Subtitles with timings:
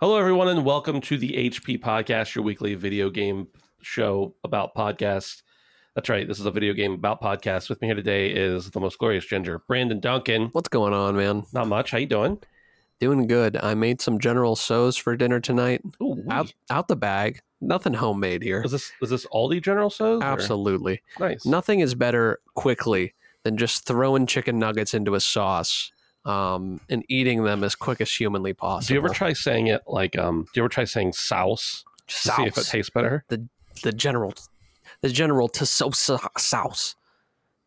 [0.00, 3.48] Hello, everyone, and welcome to the HP Podcast, your weekly video game
[3.82, 5.42] show about podcasts.
[5.94, 6.28] That's right.
[6.28, 7.68] This is a video game about podcasts.
[7.70, 10.50] With me here today is the most glorious ginger, Brandon Duncan.
[10.52, 11.44] What's going on, man?
[11.52, 11.90] Not much.
[11.90, 12.38] How you doing?
[13.00, 13.56] Doing good.
[13.56, 15.80] I made some General Tso's for dinner tonight.
[16.02, 17.40] Ooh, Out out the bag.
[17.62, 18.62] Nothing homemade here.
[18.62, 20.20] is this is this Aldi General Tso's?
[20.20, 21.02] or- Absolutely.
[21.18, 21.46] nice.
[21.46, 25.90] Nothing is better quickly than just throwing chicken nuggets into a sauce
[26.26, 28.88] um, and eating them as quick as humanly possible.
[28.88, 30.42] Do you ever try saying it like um?
[30.52, 33.24] Do you ever try saying souse to see if it tastes better?
[33.28, 33.46] the
[33.82, 34.34] the general
[35.02, 36.94] the general to so sauce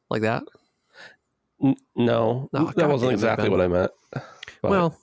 [0.09, 0.43] like that?
[1.63, 3.91] N- no, Oh, that God wasn't exactly what I meant.
[4.63, 4.97] Well,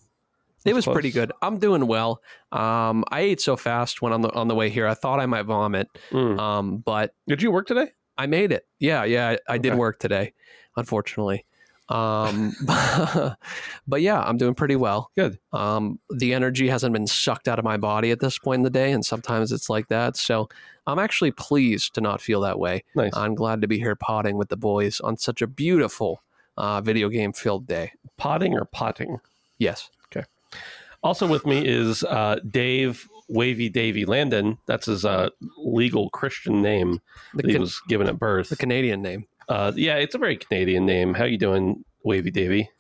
[0.65, 1.33] it was pretty good.
[1.43, 2.21] I'm doing well.
[2.53, 4.87] Um, I ate so fast when on the on the way here.
[4.87, 5.89] I thought I might vomit.
[6.11, 6.39] mm.
[6.39, 7.93] Um, but did you work today?
[8.19, 8.67] I made it.
[8.79, 10.33] Yeah, yeah, I, I did work today,
[10.77, 11.45] unfortunately.
[11.89, 12.55] Um,
[13.87, 15.11] but yeah, I'm doing pretty well.
[15.17, 15.39] Good.
[15.53, 18.71] Um, the energy hasn't been sucked out of my body at this point in the
[18.71, 20.17] day, and sometimes it's like that.
[20.17, 20.49] So
[20.87, 22.85] I'm actually pleased to not feel that way.
[22.95, 23.13] Nice.
[23.15, 26.23] I'm glad to be here potting with the boys on such a beautiful
[26.57, 27.93] uh, video game filled day.
[28.17, 29.19] Potting or potting?
[29.59, 29.91] Yes.
[30.11, 30.27] Okay.
[31.03, 34.59] Also with me is uh, Dave Wavy Davy Landon.
[34.67, 37.01] That's his uh, legal Christian name
[37.35, 38.49] The, that he Can- was given at birth.
[38.49, 39.27] the Canadian name.
[39.49, 41.15] Uh, yeah, it's a very Canadian name.
[41.15, 42.71] How you doing, Wavy Davy?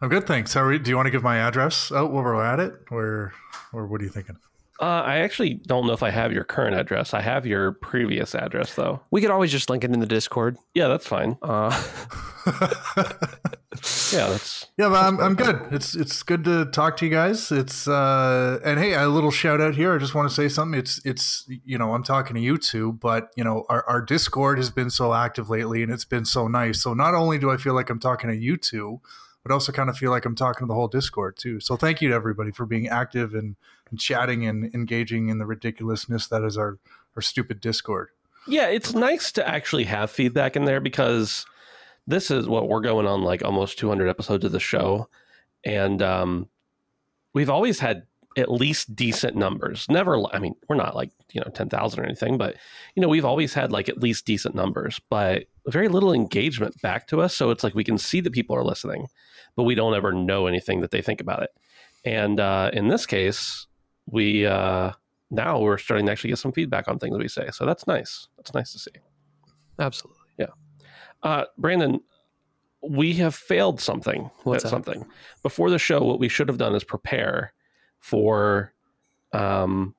[0.00, 0.52] I'm good, thanks.
[0.52, 2.74] How are you, do you want to give my address out while we're at it,
[2.90, 3.32] or
[3.72, 4.36] or what are you thinking?
[4.80, 7.14] Uh, I actually don't know if I have your current address.
[7.14, 9.00] I have your previous address though.
[9.12, 10.58] We could always just link it in the Discord.
[10.74, 11.38] Yeah, that's fine.
[11.40, 11.70] Uh,
[14.12, 15.60] Yeah, that's yeah, but I'm, I'm good.
[15.70, 17.50] It's it's good to talk to you guys.
[17.50, 19.94] It's uh and hey, a little shout out here.
[19.94, 20.78] I just want to say something.
[20.78, 24.58] It's it's you know I'm talking to you two, but you know our our Discord
[24.58, 26.82] has been so active lately, and it's been so nice.
[26.82, 29.00] So not only do I feel like I'm talking to you two,
[29.42, 31.60] but also kind of feel like I'm talking to the whole Discord too.
[31.60, 33.56] So thank you to everybody for being active and,
[33.90, 36.78] and chatting and engaging in the ridiculousness that is our
[37.16, 38.08] our stupid Discord.
[38.46, 38.68] yeah.
[38.68, 41.44] It's nice to actually have feedback in there because
[42.06, 45.08] this is what we're going on like almost 200 episodes of the show,
[45.64, 46.48] and um,
[47.32, 48.02] we've always had
[48.36, 49.86] at least decent numbers.
[49.88, 52.56] Never, I mean, we're not like you know 10,000 or anything, but
[52.94, 57.06] you know we've always had like at least decent numbers, but very little engagement back
[57.08, 57.34] to us.
[57.34, 59.06] So it's like we can see that people are listening,
[59.56, 61.50] but we don't ever know anything that they think about it.
[62.04, 63.66] And uh, in this case,
[64.06, 64.92] we uh,
[65.30, 67.48] now we're starting to actually get some feedback on things we say.
[67.52, 68.28] So that's nice.
[68.36, 68.90] That's nice to see.
[69.78, 70.22] absolutely.
[71.22, 72.00] Uh, Brandon,
[72.82, 75.06] we have failed something What's something.
[75.42, 77.52] Before the show, what we should have done is prepare
[78.00, 78.72] for
[79.32, 79.94] um,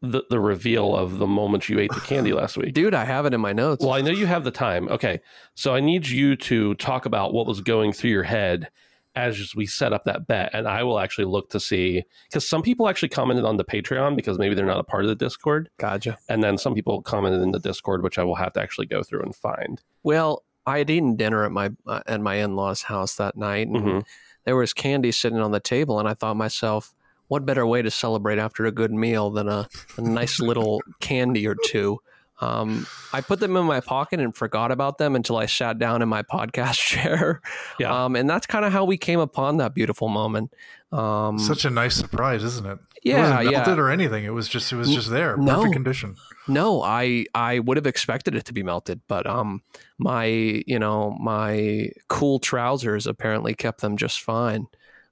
[0.00, 2.72] the the reveal of the moment you ate the candy last week.
[2.72, 3.84] Dude, I have it in my notes.
[3.84, 4.88] Well, I know you have the time.
[4.88, 5.20] Okay,
[5.54, 8.70] so I need you to talk about what was going through your head
[9.18, 12.62] as we set up that bet, and I will actually look to see because some
[12.62, 15.68] people actually commented on the Patreon because maybe they're not a part of the Discord,
[15.76, 16.18] Gotcha.
[16.28, 19.02] and then some people commented in the Discord, which I will have to actually go
[19.02, 19.82] through and find.
[20.02, 23.66] Well, I had eaten dinner at my uh, at my in laws' house that night,
[23.68, 24.02] and Mhm.
[24.44, 26.94] there was candy sitting on the table, and I thought myself,
[27.26, 31.46] what better way to celebrate after a good meal than a, a nice little candy
[31.46, 31.98] or two?
[32.40, 36.02] Um, I put them in my pocket and forgot about them until I sat down
[36.02, 37.40] in my podcast chair.
[37.78, 38.04] Yeah.
[38.04, 40.52] Um, and that's kind of how we came upon that beautiful moment.
[40.92, 42.78] Um, Such a nice surprise, isn't it?
[43.02, 43.58] it yeah, wasn't yeah.
[43.58, 44.24] melted or anything.
[44.24, 45.56] It was just it was just there, no.
[45.56, 46.16] perfect condition.
[46.46, 49.62] No, I I would have expected it to be melted, but um
[49.98, 54.66] my you know my cool trousers apparently kept them just fine.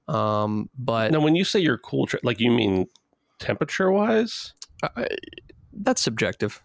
[0.08, 2.86] Um, but Now, when you say you're cool, tra- like you mean
[3.38, 4.52] temperature wise,
[4.82, 5.08] I,
[5.72, 6.62] that's subjective.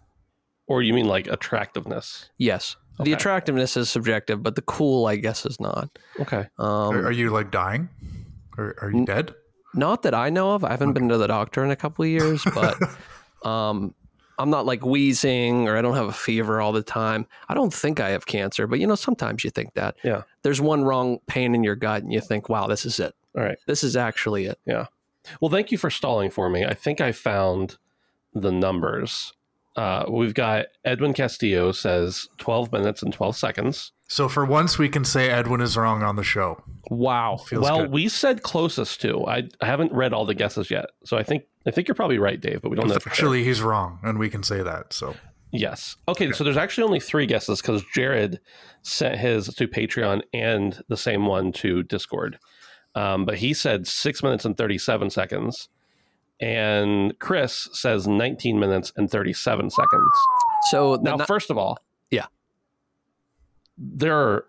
[0.67, 2.29] Or you mean like attractiveness?
[2.37, 3.09] Yes, Okay.
[3.09, 5.97] the attractiveness is subjective, but the cool I guess is not.
[6.19, 6.45] Okay.
[6.59, 7.89] Um, are, are you like dying?
[8.57, 9.33] Or are you N- dead?
[9.73, 10.63] not that I know of.
[10.65, 12.77] I haven't been to the doctor in a couple of years, but
[13.47, 13.95] um,
[14.37, 17.25] I'm not like wheezing or I don't have a fever all the time.
[17.47, 19.95] I don't think I have cancer, but you know sometimes you think that.
[20.03, 20.23] Yeah.
[20.43, 23.43] There's one wrong pain in your gut, and you think, "Wow, this is it." All
[23.43, 23.57] right.
[23.67, 24.59] This is actually it.
[24.65, 24.87] Yeah.
[25.39, 26.65] Well, thank you for stalling for me.
[26.65, 27.77] I think I found
[28.33, 29.33] the numbers.
[29.75, 33.91] Uh, we've got Edwin Castillo says 12 minutes and 12 seconds.
[34.07, 36.61] So for once, we can say Edwin is wrong on the show.
[36.89, 37.37] Wow.
[37.37, 37.91] Feels well, good.
[37.91, 39.25] we said closest to.
[39.25, 42.17] I, I haven't read all the guesses yet, so I think I think you're probably
[42.17, 42.61] right, Dave.
[42.61, 42.95] But we don't know.
[42.95, 44.91] Actually, he's wrong, and we can say that.
[44.91, 45.15] So
[45.51, 45.97] Yes.
[46.07, 48.39] Okay, so there's actually only three guesses because Jared
[48.83, 52.39] sent his to Patreon and the same one to Discord.
[52.95, 55.69] Um, but he said six minutes and 37 seconds.
[56.41, 60.11] And Chris says 19 minutes and 37 seconds.
[60.71, 61.77] So Now, nu- first of all,
[62.09, 62.25] Yeah.
[63.77, 64.45] there are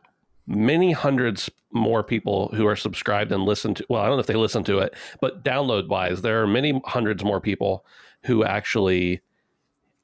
[0.47, 3.87] many hundreds more people who are subscribed and listen to.
[3.89, 6.81] Well, I don't know if they listen to it, but download wise, there are many
[6.85, 7.85] hundreds more people
[8.25, 9.21] who actually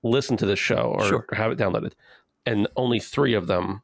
[0.03, 1.27] listen to this show or Sure.
[1.33, 1.93] have it downloaded,
[2.47, 3.83] and only three of them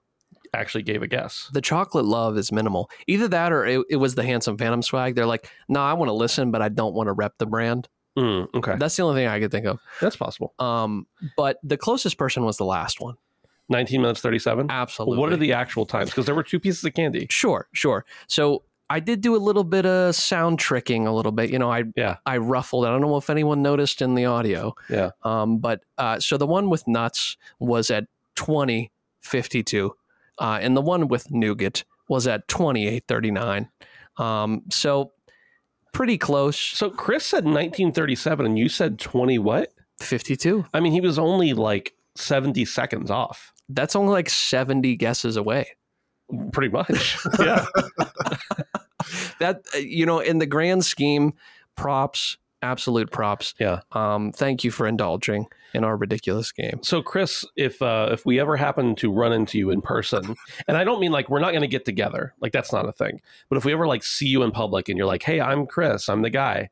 [0.54, 1.50] actually gave a guess.
[1.52, 2.88] the chocolate love is minimal.
[3.08, 5.16] Either that or it, it was the handsome phantom swag.
[5.16, 7.88] They're like, no, I want to listen, but I don't want to rep the brand.
[8.16, 9.80] Mm, okay, That's the only thing I could think of.
[10.00, 10.54] that's possible.
[10.58, 11.06] Um,
[11.36, 13.16] but the closest person was the last one.
[13.70, 14.70] 19 minutes 37.
[14.70, 15.18] Absolutely.
[15.18, 16.10] What are the actual times?
[16.10, 17.26] Because there were two pieces of candy.
[17.30, 18.04] Sure, sure.
[18.28, 21.48] So I did do a little bit of sound tricking, a little bit.
[21.50, 22.18] You know, I Yeah.
[22.26, 22.84] I ruffled.
[22.84, 24.74] I don't know if anyone noticed in the audio.
[24.90, 25.10] Yeah.
[25.22, 28.04] Um, but uh, so the one with nuts was at
[28.36, 29.96] twenty fifty two,
[30.38, 33.70] uh, and the one with nougat was at twenty eight thirty nine.
[34.18, 35.12] Um, so
[35.94, 36.58] pretty close.
[36.58, 39.72] So Chris said 1937, and you said 20 what?
[40.00, 40.66] Fifty two.
[40.74, 43.52] I mean, he was only like 70 seconds off.
[43.68, 45.68] That's only like seventy guesses away.
[46.52, 47.16] Pretty much.
[47.38, 47.64] yeah.
[49.38, 51.34] That uh, you know, in the grand scheme,
[51.76, 53.54] props, absolute props.
[53.58, 53.80] Yeah.
[53.92, 56.80] Um, thank you for indulging in our ridiculous game.
[56.82, 60.34] So, Chris, if uh, if we ever happen to run into you in person,
[60.66, 62.92] and I don't mean like we're not going to get together, like that's not a
[62.92, 63.20] thing.
[63.48, 66.08] But if we ever like see you in public and you're like, "Hey, I'm Chris,
[66.08, 66.70] I'm the guy,"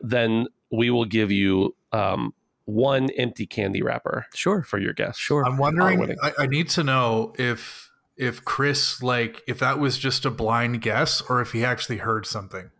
[0.00, 2.32] then we will give you um,
[2.64, 5.16] one empty candy wrapper Sure, for your guess.
[5.18, 5.44] sure.
[5.44, 6.16] I'm wondering.
[6.22, 10.82] I, I need to know if if Chris like if that was just a blind
[10.82, 12.70] guess or if he actually heard something.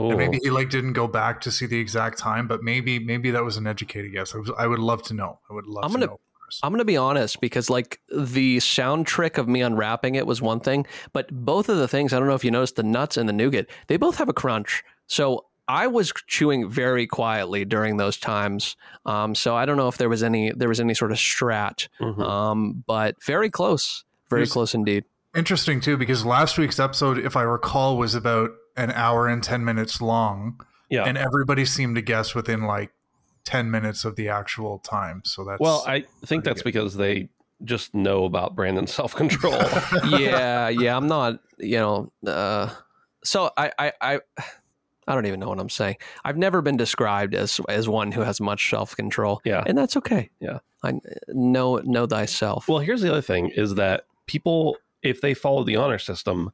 [0.00, 0.08] Ooh.
[0.10, 3.30] And maybe he like didn't go back to see the exact time, but maybe maybe
[3.30, 4.34] that was an educated guess.
[4.34, 5.38] I, was, I would love to know.
[5.50, 6.20] I would love I'm to gonna- know.
[6.40, 6.60] Chris.
[6.62, 10.60] I'm gonna be honest because like the sound trick of me unwrapping it was one
[10.60, 13.28] thing, but both of the things I don't know if you noticed the nuts and
[13.28, 14.82] the nougat they both have a crunch.
[15.06, 18.76] So I was chewing very quietly during those times.
[19.06, 21.88] Um, so I don't know if there was any there was any sort of strat,
[22.00, 22.20] Mhm.
[22.20, 25.04] um, but very close, very There's- close indeed.
[25.34, 29.64] Interesting too, because last week's episode, if I recall, was about an hour and ten
[29.64, 31.04] minutes long, yeah.
[31.04, 32.92] and everybody seemed to guess within like
[33.44, 35.22] ten minutes of the actual time.
[35.24, 36.72] So that's well, I think that's good.
[36.72, 37.28] because they
[37.64, 39.54] just know about Brandon's self control.
[40.18, 40.96] yeah, yeah.
[40.96, 42.12] I'm not, you know.
[42.26, 42.70] Uh,
[43.22, 44.20] so I, I, I,
[45.06, 45.96] I don't even know what I'm saying.
[46.24, 49.40] I've never been described as as one who has much self control.
[49.44, 49.62] Yeah.
[49.66, 50.30] and that's okay.
[50.40, 50.58] Yeah.
[50.82, 52.68] I know know thyself.
[52.68, 56.52] Well, here's the other thing is that people, if they follow the honor system,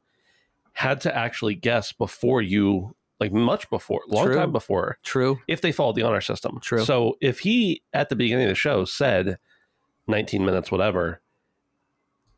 [0.73, 4.35] had to actually guess before you, like much before, long True.
[4.35, 5.39] time before, True.
[5.47, 6.59] if they followed the honor system.
[6.61, 6.83] True.
[6.83, 9.37] So if he, at the beginning of the show, said
[10.07, 11.21] 19 minutes, whatever,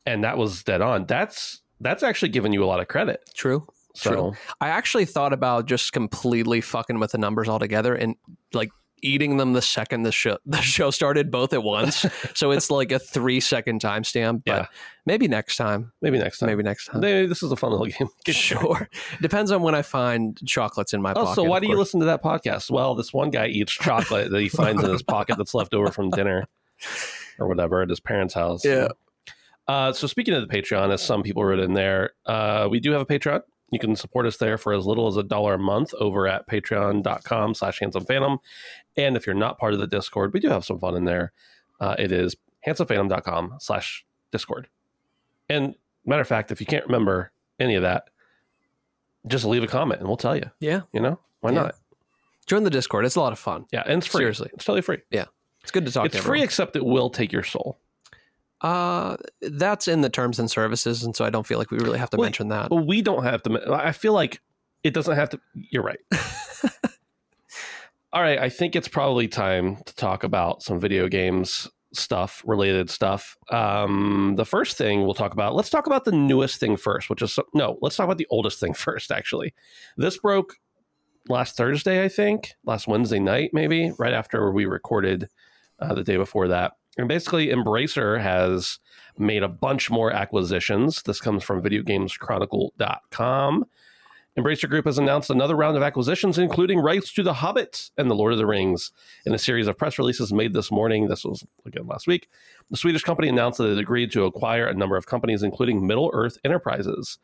[0.05, 3.21] and that was dead on, that's that's actually giving you a lot of credit.
[3.35, 3.67] True.
[3.95, 4.33] So, True.
[4.59, 8.15] I actually thought about just completely fucking with the numbers altogether and
[8.53, 8.71] like
[9.03, 12.05] eating them the second the show the show started both at once.
[12.33, 14.43] so it's like a three second timestamp.
[14.45, 14.65] But Yeah.
[15.05, 15.91] maybe next time.
[16.01, 16.47] maybe next time.
[16.47, 17.01] Maybe next time.
[17.01, 18.07] Maybe this is a fun little game.
[18.33, 18.87] Sure.
[19.21, 21.35] Depends on when I find chocolates in my Oh, pocket.
[21.35, 22.71] so why do you listen to that podcast?
[22.71, 25.91] Well, this one guy eats chocolate that he finds in his pocket that's left over
[25.91, 26.47] from dinner
[27.39, 28.63] or whatever at his parents' house.
[28.65, 28.89] Yeah.
[29.67, 32.91] Uh, so speaking of the Patreon, as some people wrote in there, uh, we do
[32.91, 33.41] have a Patreon.
[33.73, 36.47] You can support us there for as little as a dollar a month over at
[36.47, 38.39] patreon.com slash handsome phantom.
[38.97, 41.31] And if you're not part of the Discord, we do have some fun in there.
[41.79, 42.35] Uh, it is
[42.67, 44.67] handsomephantom.com slash Discord.
[45.49, 45.75] And
[46.05, 48.09] matter of fact, if you can't remember any of that,
[49.27, 50.49] just leave a comment and we'll tell you.
[50.59, 50.81] Yeah.
[50.93, 51.61] You know, why Yeah.
[51.63, 51.75] not?
[52.45, 53.05] Join the Discord.
[53.05, 53.65] It's a lot of fun.
[53.71, 54.19] Yeah, and it's free.
[54.19, 54.49] Seriously.
[54.53, 54.99] it's totally free.
[55.09, 55.25] Yeah.
[55.61, 56.43] It's good to talk it's to free, everyone.
[56.43, 57.79] except it will take your soul.
[58.63, 61.99] Uh, that's in the terms and services, and so I don't feel like we really
[61.99, 62.69] have to Well, mention that.
[62.69, 63.61] But we don't have to.
[63.69, 64.41] I feel like
[64.83, 65.39] it doesn't have to.
[65.53, 65.99] You're right.
[68.13, 72.89] All right, I think it's probably time to talk about some video games stuff, related
[72.89, 73.37] stuff.
[73.49, 75.55] Um, the first thing we'll talk about.
[75.55, 77.77] Let's talk about the newest thing first, which is no.
[77.81, 79.11] Let's talk about the oldest thing first.
[79.11, 79.53] Actually,
[79.97, 80.55] this broke
[81.29, 85.29] last Thursday, I think, last Wednesday night, maybe right after we recorded
[85.79, 86.73] uh, the day before that.
[86.97, 88.79] And basically, Embracer has
[89.17, 91.01] made a bunch more acquisitions.
[91.03, 93.65] This comes from videogameschronicle.com.
[94.37, 98.15] Embracer Group has announced another round of acquisitions, including rights to The Hobbit and The
[98.15, 98.91] Lord of the Rings.
[99.27, 102.27] In a series of press releases made this morning, this was again last week,
[102.71, 106.09] the Swedish company announced that it agreed to acquire a number of companies, including Middle
[106.13, 107.19] Earth Enterprises.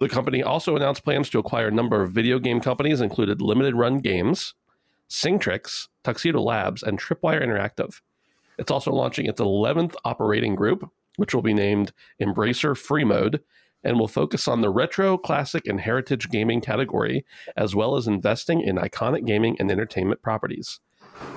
[0.00, 3.74] The company also announced plans to acquire a number of video game companies, included Limited
[3.74, 4.52] Run Games,
[5.08, 8.02] Singtrix, Tuxedo Labs, and Tripwire Interactive.
[8.58, 13.40] It's also launching its 11th operating group, which will be named Embracer Freemode,
[13.84, 17.24] and will focus on the retro, classic, and heritage gaming category,
[17.56, 20.80] as well as investing in iconic gaming and entertainment properties.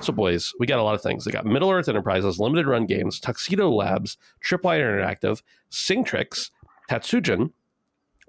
[0.00, 1.24] So, boys, we got a lot of things.
[1.24, 6.50] They got Middle Earth Enterprises, Limited Run Games, Tuxedo Labs, Tripwire Interactive, Singtrix,
[6.90, 7.52] Tatsujin,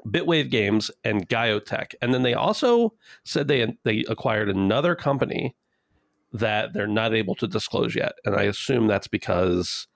[0.06, 1.94] Bitwave Games, and Gioteck.
[2.02, 5.56] And then they also said they they acquired another company
[6.34, 8.14] that they're not able to disclose yet.
[8.26, 9.88] And I assume that's because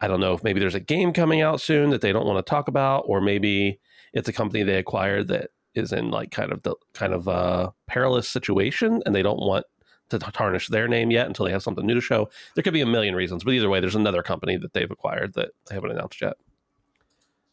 [0.00, 2.44] I don't know if maybe there's a game coming out soon that they don't want
[2.44, 3.78] to talk about, or maybe
[4.12, 7.72] it's a company they acquired that is in like kind of the kind of a
[7.86, 9.64] perilous situation and they don't want
[10.08, 12.28] to tarnish their name yet until they have something new to show.
[12.54, 15.34] There could be a million reasons, but either way, there's another company that they've acquired
[15.34, 16.34] that they haven't announced yet.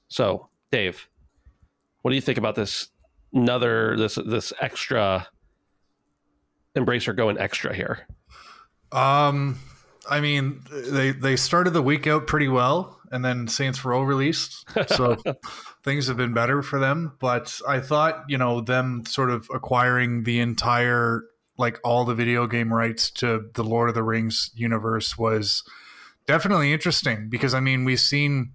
[0.07, 1.07] So, Dave,
[2.01, 2.89] what do you think about this
[3.33, 5.27] another this this extra
[6.77, 8.07] embracer going extra here?
[8.91, 9.59] Um,
[10.09, 14.65] I mean, they they started the week out pretty well, and then Saints Row released,
[14.87, 15.17] so
[15.83, 17.17] things have been better for them.
[17.19, 21.23] But I thought, you know, them sort of acquiring the entire
[21.57, 25.63] like all the video game rights to the Lord of the Rings universe was
[26.27, 28.53] definitely interesting because I mean we've seen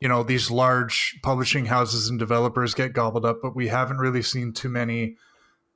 [0.00, 4.22] you know these large publishing houses and developers get gobbled up, but we haven't really
[4.22, 5.16] seen too many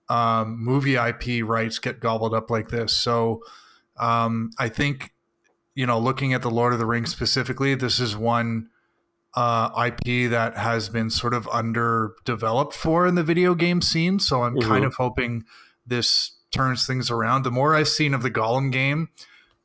[0.09, 2.93] um, movie IP rights get gobbled up like this.
[2.93, 3.43] So
[3.99, 5.13] um, I think
[5.75, 8.69] you know looking at the Lord of the Rings specifically, this is one
[9.35, 14.19] uh, IP that has been sort of underdeveloped for in the video game scene.
[14.19, 14.69] So I'm mm-hmm.
[14.69, 15.45] kind of hoping
[15.87, 17.43] this turns things around.
[17.45, 19.09] The more I've seen of the Gollum game,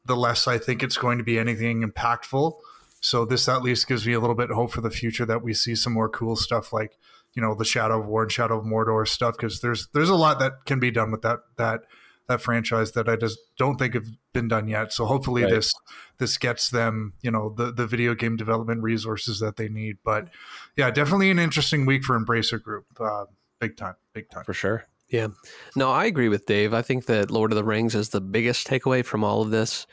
[0.06, 2.54] the less I think it's going to be anything impactful.
[3.02, 5.44] So this at least gives me a little bit of hope for the future that
[5.44, 6.98] we see some more cool stuff like
[7.38, 10.16] you know the Shadow of War and Shadow of Mordor stuff because there's there's a
[10.16, 11.82] lot that can be done with that that
[12.28, 14.92] that franchise that I just don't think have been done yet.
[14.92, 15.52] So hopefully right.
[15.52, 15.72] this
[16.18, 19.98] this gets them, you know, the the video game development resources that they need.
[20.04, 20.30] But
[20.76, 22.86] yeah, definitely an interesting week for Embracer Group.
[23.00, 23.26] Uh,
[23.60, 24.86] big time, big time for sure.
[25.08, 25.28] Yeah,
[25.76, 26.74] no, I agree with Dave.
[26.74, 29.86] I think that Lord of the Rings is the biggest takeaway from all of this.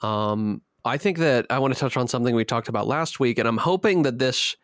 [0.00, 3.38] Um, I think that I want to touch on something we talked about last week,
[3.38, 4.56] and I'm hoping that this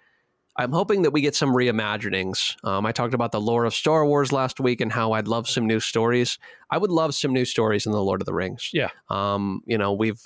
[0.57, 2.57] I'm hoping that we get some reimaginings.
[2.65, 5.49] Um, I talked about the lore of Star Wars last week and how I'd love
[5.49, 6.39] some new stories.
[6.71, 8.71] I would love some new stories in the Lord of the Rings.
[8.73, 8.91] Yeah.
[9.09, 10.21] Um, you know, we've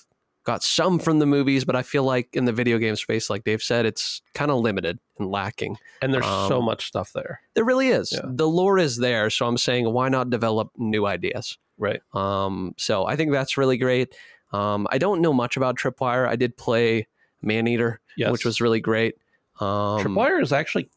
[0.45, 3.45] got some from the movies, but I feel like in the video game space, like
[3.45, 5.77] Dave said, it's kind of limited and lacking.
[6.03, 7.41] And there's um, so much stuff there.
[7.55, 8.13] There really is.
[8.13, 8.23] Yeah.
[8.25, 11.59] The lore is there, so I'm saying why not develop new ideas?
[11.79, 12.01] Right.
[12.15, 14.15] Um, so I think that's really great.
[14.53, 16.27] Um, I don't know much about Tripwire.
[16.27, 17.07] I did play
[17.43, 18.31] Maneater, yes.
[18.31, 19.17] which was really great.
[19.61, 20.91] Um, Tripwire is actually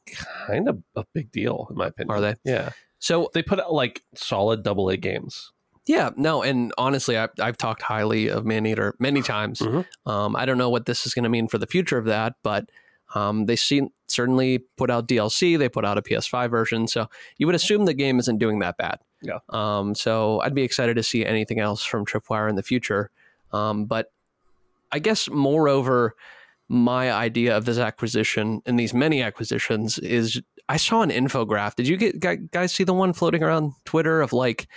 [0.46, 2.16] kind of a big deal in my opinion.
[2.16, 2.36] Are they?
[2.44, 2.72] Yeah.
[3.00, 5.52] So they put out like solid double A games.
[5.88, 9.60] Yeah, no, and honestly, I, have talked highly of Maneater many times.
[9.60, 10.10] Mm-hmm.
[10.10, 12.36] Um, I don't know what this is going to mean for the future of that,
[12.44, 12.70] but
[13.16, 15.58] um, they see, certainly put out DLC.
[15.58, 18.78] They put out a PS5 version, so you would assume the game isn't doing that
[18.78, 19.00] bad.
[19.24, 19.40] Yeah.
[19.50, 23.10] Um, so I'd be excited to see anything else from Tripwire in the future.
[23.52, 24.12] Um, but
[24.92, 26.16] I guess, moreover,
[26.70, 31.76] my idea of this acquisition and these many acquisitions is I saw an infograph.
[31.76, 34.68] Did you get guys see the one floating around Twitter of like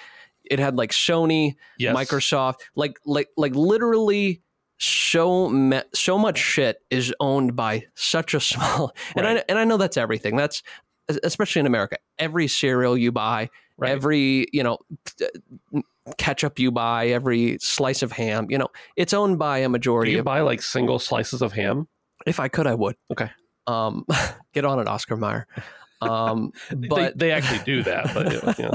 [0.45, 1.95] it had like Sony, yes.
[1.95, 4.43] Microsoft, like like like literally
[4.79, 9.39] so me- so much shit is owned by such a small and right.
[9.39, 10.35] I and I know that's everything.
[10.37, 10.63] That's
[11.23, 11.99] especially in America.
[12.19, 13.91] Every cereal you buy, right.
[13.91, 14.79] every, you know,
[16.19, 20.11] ketchup you buy, every slice of ham, you know, it's owned by a majority.
[20.11, 21.89] Do you of, buy like single slices of ham?
[22.27, 22.97] If I could, I would.
[23.11, 23.31] Okay.
[23.67, 24.05] Um,
[24.53, 25.47] get on it, Oscar Mayer.
[26.01, 26.53] Um,
[26.89, 28.71] but they, they, actually do that, but yeah.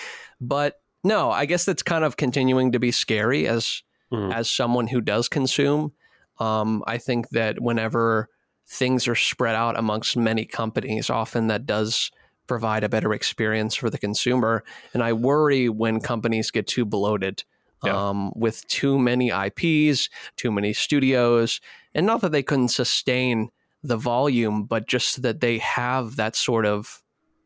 [0.40, 4.32] but no, I guess that's kind of continuing to be scary as mm.
[4.32, 5.92] as someone who does consume.
[6.38, 8.28] Um, I think that whenever
[8.68, 12.10] things are spread out amongst many companies, often that does
[12.46, 14.64] provide a better experience for the consumer.
[14.94, 17.44] And I worry when companies get too bloated
[17.84, 18.08] yeah.
[18.08, 21.60] um, with too many IPs, too many studios,
[21.94, 23.50] and not that they couldn't sustain
[23.82, 27.02] the volume, but just that they have that sort of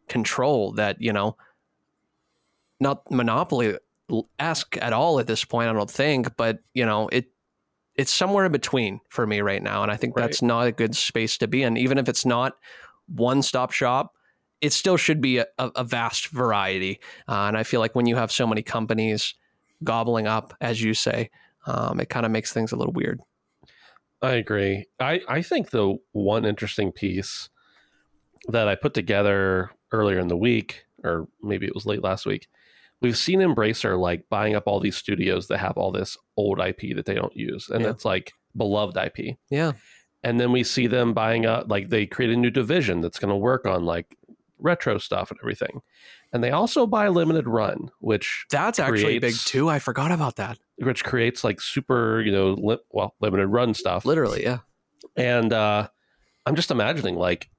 [0.09, 1.37] control that, you know,
[2.79, 3.77] not monopoly
[4.39, 7.27] ask at all at this point, I don't think, but you know, it
[7.97, 9.83] it's somewhere in between for me right now.
[9.83, 10.25] And I think right.
[10.25, 11.77] that's not a good space to be in.
[11.77, 12.55] Even if it's not
[13.07, 14.16] one stop shop,
[14.61, 16.99] it still should be a, a vast variety.
[17.29, 19.35] Uh, and I feel like when you have so many companies
[19.85, 21.31] gobbling up, as you say,
[21.67, 23.21] um, it kind of makes things a little weird.
[24.23, 24.87] I agree.
[24.99, 27.49] I, I think the one interesting piece
[28.49, 32.49] that I put together earlier in the week, or maybe it was late last week,
[33.03, 36.97] we've seen Embracer like buying up all these studios that have all this old IP
[36.97, 37.69] that they don't use.
[37.69, 37.91] And Yeah.
[37.91, 39.37] it's like beloved IP.
[39.51, 39.73] Yeah.
[40.25, 43.29] and then we see them buying up like they create a new division that's going
[43.29, 44.17] to work on like
[44.59, 45.81] retro stuff and everything
[46.33, 49.69] and they also buy limited run which That's actually big too.
[49.69, 50.59] I forgot about that.
[50.79, 54.59] which creates like super you know li- well limited run stuff Literally, yeah.
[55.17, 55.89] and uh
[56.47, 57.51] i'm just imagining like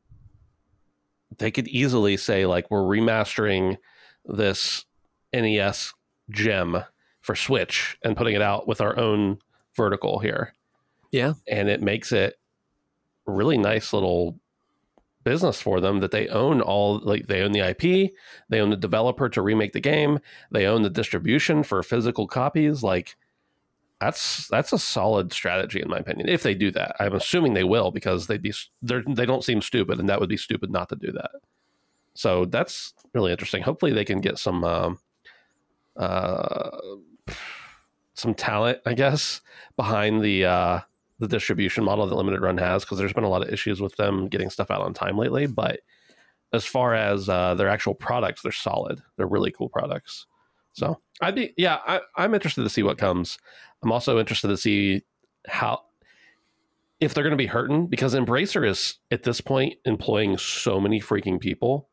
[1.37, 3.77] they could easily say like we're remastering
[4.25, 4.85] this
[5.33, 5.93] nes
[6.31, 6.83] gem
[7.21, 9.37] for switch and putting it out with our own
[9.75, 10.53] vertical here
[11.11, 11.33] Yeah.
[11.47, 12.39] and it makes it
[13.25, 14.39] really nice little
[15.27, 18.13] business for them that they own all like they own the IP,
[18.47, 20.19] they own the developer to remake the game,
[20.51, 23.17] they own the distribution for physical copies like
[23.99, 26.95] that's that's a solid strategy in my opinion if they do that.
[26.99, 30.29] I'm assuming they will because they'd be they're, they don't seem stupid and that would
[30.29, 31.31] be stupid not to do that.
[32.13, 33.63] So that's really interesting.
[33.63, 34.99] Hopefully they can get some um,
[35.97, 36.77] uh,
[38.13, 39.41] some talent, I guess,
[39.75, 40.79] behind the uh,
[41.19, 43.95] the distribution model that Limited Run has because there's been a lot of issues with
[43.95, 45.47] them getting stuff out on time lately.
[45.47, 45.79] But
[46.53, 49.01] as far as uh, their actual products, they're solid.
[49.17, 50.27] They're really cool products.
[50.73, 53.39] So I'd be yeah, I, I'm interested to see what comes.
[53.83, 55.01] I'm also interested to see
[55.47, 55.81] how
[56.99, 60.99] if they're going to be hurting because Embracer is at this point employing so many
[60.99, 61.89] freaking people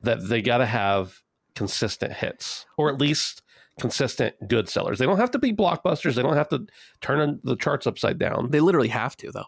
[0.00, 1.20] that they got to have
[1.54, 3.42] consistent hits or at least
[3.80, 4.98] consistent good sellers.
[4.98, 6.14] They don't have to be blockbusters.
[6.14, 6.66] They don't have to
[7.00, 8.50] turn the charts upside down.
[8.50, 9.44] They literally have to though.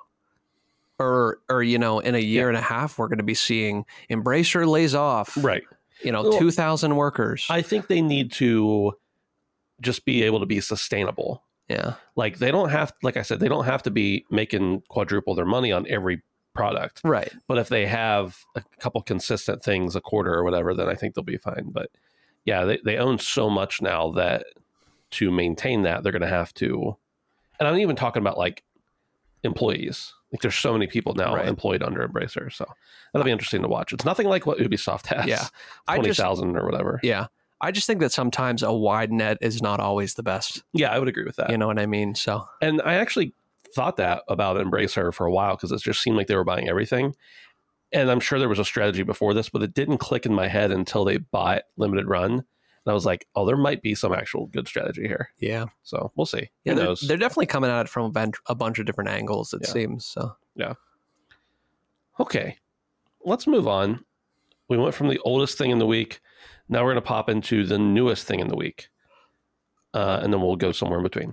[0.98, 4.66] Or or you know, in a year and a half we're gonna be seeing Embracer
[4.66, 5.36] lays off.
[5.42, 5.62] Right.
[6.02, 7.46] You know, Well, two thousand workers.
[7.48, 8.94] I think they need to
[9.80, 11.44] just be able to be sustainable.
[11.68, 11.94] yeah.
[12.16, 15.46] Like they don't have like I said, they don't have to be making quadruple their
[15.46, 17.00] money on every product.
[17.04, 17.32] Right.
[17.46, 21.14] But if they have a couple consistent things a quarter or whatever, then I think
[21.14, 21.68] they'll be fine.
[21.70, 21.90] But
[22.48, 24.46] yeah, they, they own so much now that
[25.12, 26.96] to maintain that, they're going to have to.
[27.58, 28.62] And I'm even talking about like
[29.42, 30.12] employees.
[30.32, 31.48] Like there's so many people now Right.
[31.48, 32.52] employed under Embracer.
[32.52, 32.66] So
[33.12, 33.92] that'll be interesting to watch.
[33.92, 35.26] It's nothing like what Ubisoft has.
[35.26, 35.46] Yeah.
[35.92, 37.00] Twenty thousand or whatever.
[37.02, 37.26] yeah.
[37.60, 40.62] I just think that sometimes a wide net is not always the best.
[40.72, 41.50] Yeah, I would agree with that.
[41.50, 42.14] You know what I mean?
[42.14, 43.34] So And I actually
[43.74, 46.68] thought that about Embracer for a while because it just seemed like they were buying
[46.68, 47.16] everything.
[47.92, 50.46] And I'm sure there was a strategy before this, but it didn't click in my
[50.48, 52.32] head until they bought Limited Run.
[52.32, 52.44] And
[52.86, 55.30] I was like, oh, there might be some actual good strategy here.
[55.38, 55.66] yeah.
[55.82, 56.50] So we'll see.
[56.64, 58.12] Yeah, Who they're, they're definitely coming at it from
[58.46, 59.70] a bunch of different angles, it Yeah.
[59.72, 60.04] seems.
[60.06, 60.74] So Yeah.
[62.20, 62.56] Okay,
[63.24, 64.04] let's move on.
[64.68, 66.20] We went from the oldest thing in the week.
[66.68, 68.88] Now we're going to pop into the newest thing in the week.
[69.94, 71.32] Uh, and then we'll go somewhere in between.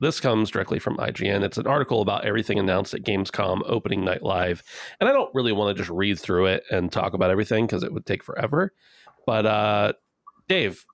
[0.00, 1.42] This comes directly from IGN.
[1.42, 4.62] It's an article about everything announced at Gamescom opening night live.
[4.98, 7.82] And I don't really want to just read through it and talk about everything because
[7.82, 8.72] it would take forever.
[9.26, 9.92] But uh,
[10.48, 10.84] Dave,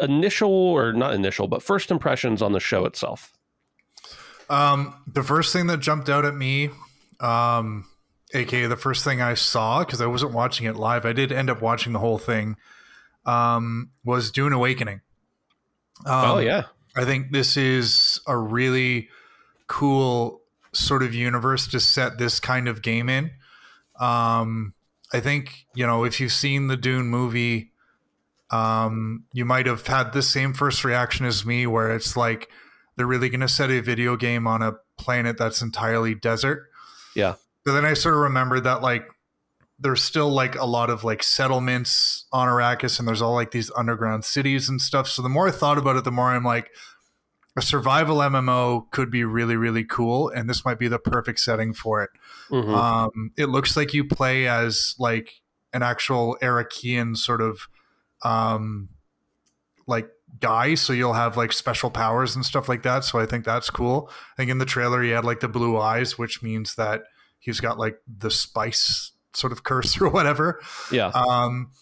[0.00, 3.32] initial or not initial, but first impressions on the show itself.
[4.50, 6.70] Um, the first thing that jumped out at me,
[7.20, 7.86] um,
[8.34, 11.48] aka the first thing I saw because I wasn't watching it live, I did end
[11.48, 12.56] up watching the whole thing.
[13.24, 15.00] Um, was Dune Awakening.
[16.04, 16.64] Um, oh, yeah.
[16.96, 19.08] I think this is a really
[19.66, 20.40] cool
[20.72, 23.30] sort of universe to set this kind of game in.
[24.00, 24.74] Um,
[25.12, 27.72] I think, you know, if you've seen the Dune movie,
[28.50, 32.48] um, you might have had the same first reaction as me, where it's like
[32.96, 36.70] they're really going to set a video game on a planet that's entirely desert.
[37.14, 37.34] Yeah.
[37.64, 39.06] But then I sort of remembered that, like,
[39.78, 43.70] there's still like a lot of like settlements on Arrakis, and there's all like these
[43.76, 45.08] underground cities and stuff.
[45.08, 46.70] So the more I thought about it, the more I'm like,
[47.56, 51.74] a survival MMO could be really, really cool, and this might be the perfect setting
[51.74, 52.10] for it.
[52.50, 52.74] Mhm.
[52.74, 55.40] Um, it looks like you play as like
[55.72, 57.68] an actual Arakian sort of
[58.24, 58.88] um,
[59.86, 60.08] like
[60.40, 63.04] guy, so you'll have like special powers and stuff like that.
[63.04, 64.10] So I think that's cool.
[64.10, 67.02] I think in the trailer he had like the blue eyes, which means that
[67.38, 70.60] he's got like the spice sort of curse or whatever.
[70.90, 71.08] yeah.
[71.08, 71.72] Um,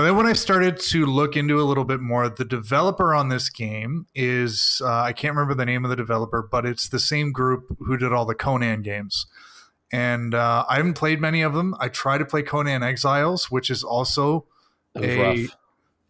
[0.00, 3.28] but then when I started to look into a little bit more, the developer on
[3.28, 6.98] this game is uh, I can't remember the name of the developer, but it's the
[6.98, 9.26] same group who did all the Conan games.
[9.92, 11.74] And uh, I haven't played many of them.
[11.80, 14.46] I tried to play Conan Exiles, which is also
[14.96, 15.56] a- rough.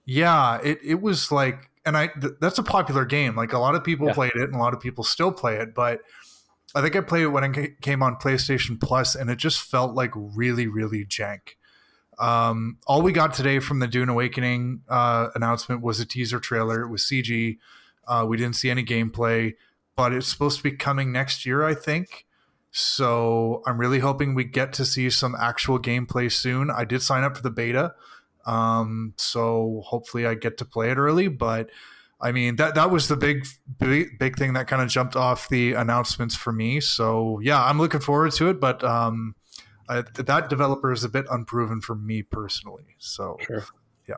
[0.04, 3.34] yeah, it it was like, and I th- that's a popular game.
[3.36, 4.14] Like a lot of people Yeah.
[4.14, 5.74] played it, and a lot of people still play it.
[5.74, 6.00] But
[6.74, 9.94] I think I played it when it came on PlayStation Plus, and it just felt
[9.94, 11.56] like really, really jank.
[12.20, 16.82] Um, all we got today from the Dune Awakening uh, announcement was a teaser trailer.
[16.82, 17.56] It was CG.
[18.06, 19.54] Uh, we didn't see any gameplay,
[19.96, 22.26] but it's supposed to be coming next year, I think.
[22.72, 26.70] So I'm really hoping we get to see some actual gameplay soon.
[26.70, 27.94] I did sign up for the beta,
[28.46, 31.28] um, so hopefully I get to play it early.
[31.28, 31.70] But
[32.20, 33.46] I mean that that was the big
[33.78, 36.80] big, big thing that kind of jumped off the announcements for me.
[36.80, 38.60] So yeah, I'm looking forward to it.
[38.60, 39.34] But um,
[39.90, 42.96] I, that developer is a bit unproven for me personally.
[42.98, 43.64] So Sure.
[44.08, 44.14] Yeah.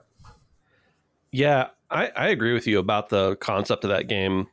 [1.31, 4.49] Yeah, I, I agree with you about the concept of that game.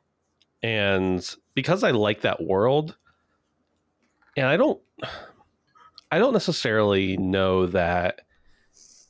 [0.63, 2.95] And because I like that world,
[4.37, 4.81] and I don't
[6.11, 8.21] I don't necessarily know that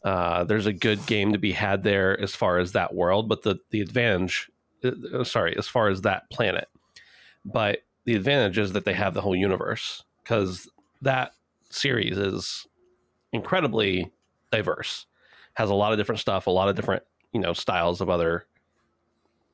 [0.03, 3.43] uh, there's a good game to be had there as far as that world, but
[3.43, 4.49] the the advantage,
[4.83, 6.67] uh, sorry, as far as that planet,
[7.45, 10.69] but the advantage is that they have the whole universe because
[11.01, 11.33] that
[11.69, 12.67] series is
[13.31, 14.11] incredibly
[14.51, 15.05] diverse,
[15.53, 18.45] has a lot of different stuff, a lot of different you know styles of other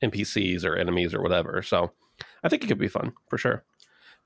[0.03, 1.61] NPCs or enemies or whatever.
[1.61, 1.91] So
[2.43, 3.63] I think it could be fun for sure.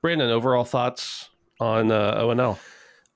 [0.02, 2.58] Brandon, overall thoughts on uh, ONL?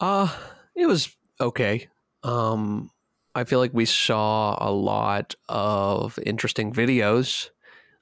[0.00, 0.28] Uh,
[0.74, 1.88] it was okay.
[2.22, 2.90] Um,
[3.34, 7.50] I feel like we saw a lot of interesting videos.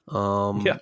[0.09, 0.77] Um, Yeah.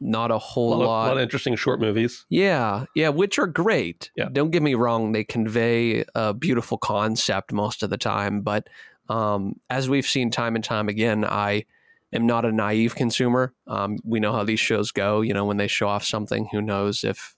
[0.00, 1.06] Not a A whole lot, of- lot.
[1.08, 2.26] lot of interesting short movies.
[2.28, 4.10] yeah, yeah, which are great.
[4.16, 4.28] Yeah.
[4.30, 8.42] Don't get me wrong; they convey a beautiful concept most of the time.
[8.42, 8.68] But
[9.08, 11.64] um, as we've seen time and time again, I
[12.12, 13.54] am not a naive consumer.
[13.66, 15.22] Um, we know how these shows go.
[15.22, 17.34] You know, when they show off something, who knows if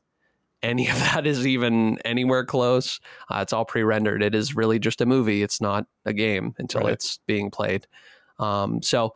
[0.61, 2.99] any of that is even anywhere close?
[3.31, 4.21] Uh, it's all pre-rendered.
[4.23, 5.43] It is really just a movie.
[5.45, 6.95] It's not a game until Right.
[6.95, 7.87] it's being played.
[8.41, 9.15] Um, so.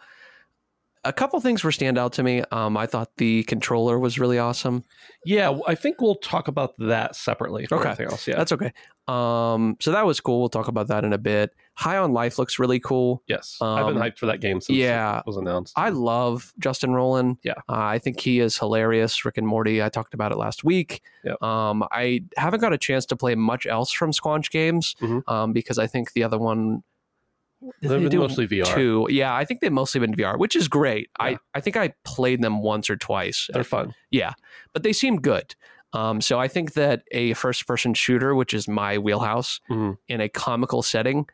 [1.04, 2.42] A couple things were stand out to me.
[2.52, 4.84] Um, I thought the controller was really awesome.
[5.24, 7.66] Yeah, I think we'll talk about that separately.
[7.70, 7.88] Okay.
[7.88, 8.28] Anything else?
[8.28, 8.36] Yeah.
[8.36, 8.72] That's okay.
[9.08, 10.38] Um, so that was cool.
[10.38, 11.50] We'll talk about that in a bit.
[11.74, 13.20] High on Life looks really cool.
[13.26, 13.58] yes.
[13.60, 15.18] I've been Um, hyped for that game since yeah.
[15.18, 15.74] it was announced.
[15.76, 17.38] I love Justin Roiland.
[17.42, 17.54] Yeah.
[17.68, 19.24] Uh, I think he is hilarious.
[19.24, 19.82] Rick and Morty.
[19.82, 21.02] I talked about it last week.
[21.24, 21.42] Yep.
[21.42, 25.28] Um, I haven't got a chance to play much else from Squanch Games Mhm.
[25.28, 26.84] um, because I think the other one.
[27.80, 28.64] They've been mostly VR.
[28.74, 29.06] Two.
[29.10, 31.10] Yeah, I think they've mostly been VR, which is great.
[31.20, 31.24] Yeah.
[31.26, 33.48] I, I think I played them once or twice.
[33.52, 33.94] They're fun.
[34.10, 34.32] Yeah,
[34.72, 35.54] but they seem good.
[35.92, 39.98] Um, so I think that a first-person shooter, which is my wheelhouse, Mhm.
[40.08, 41.26] in a comical setting,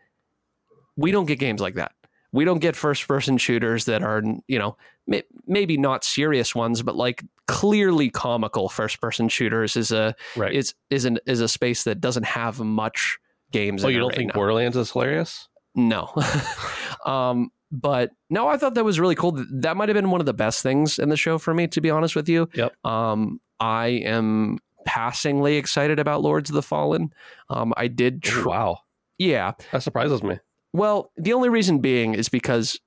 [0.96, 1.92] we don't get games like that.
[2.32, 6.94] We don't get first-person shooters that are, you know, may, maybe not serious ones, but
[6.96, 10.52] like clearly comical first-person shooters is a Right.
[10.54, 13.18] is is an is a space that doesn't have much
[13.50, 13.82] games.
[13.84, 14.34] oh, you don't right think now.
[14.34, 15.47] Borderlands is hilarious?
[15.74, 16.12] No.
[17.06, 19.44] um, but no, I thought that was really cool.
[19.52, 21.80] That might have been one of the best things in the show for me, to
[21.80, 22.48] be honest with you.
[22.54, 22.74] Yep.
[22.84, 27.12] Um, I am passingly excited about Lords of the Fallen.
[27.50, 28.22] Um, I did.
[28.22, 28.78] Tr- wow.
[29.18, 29.52] Yeah.
[29.72, 30.38] That surprises me.
[30.72, 32.80] Well, the only reason being is because,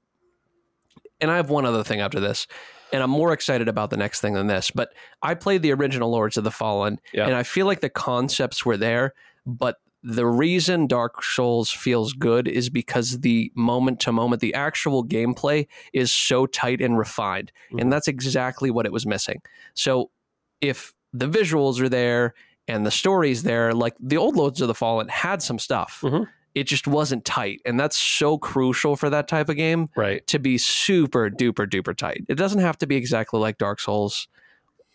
[1.20, 2.48] and I have one other thing after this,
[2.92, 4.72] and I'm more excited about the next thing than this.
[4.72, 7.26] But I played the original Lords of the Fallen, Yeah.
[7.28, 9.14] and I feel like the concepts were there,
[9.46, 15.06] but the reason Dark Souls feels good is because the moment to moment, the actual
[15.06, 17.52] gameplay is so tight and refined.
[17.72, 17.82] Mhm.
[17.82, 19.42] And that's exactly what it was missing.
[19.76, 20.10] So
[20.60, 22.34] if the visuals are there
[22.68, 26.00] and the story's there, like the old Lords of the Fallen had some stuff.
[26.04, 26.28] Mhm.
[26.56, 27.62] It just wasn't tight.
[27.66, 30.26] And that's so crucial for that type of game Right.
[30.28, 32.26] to be super duper duper tight.
[32.28, 34.28] It doesn't have to be exactly like Dark Souls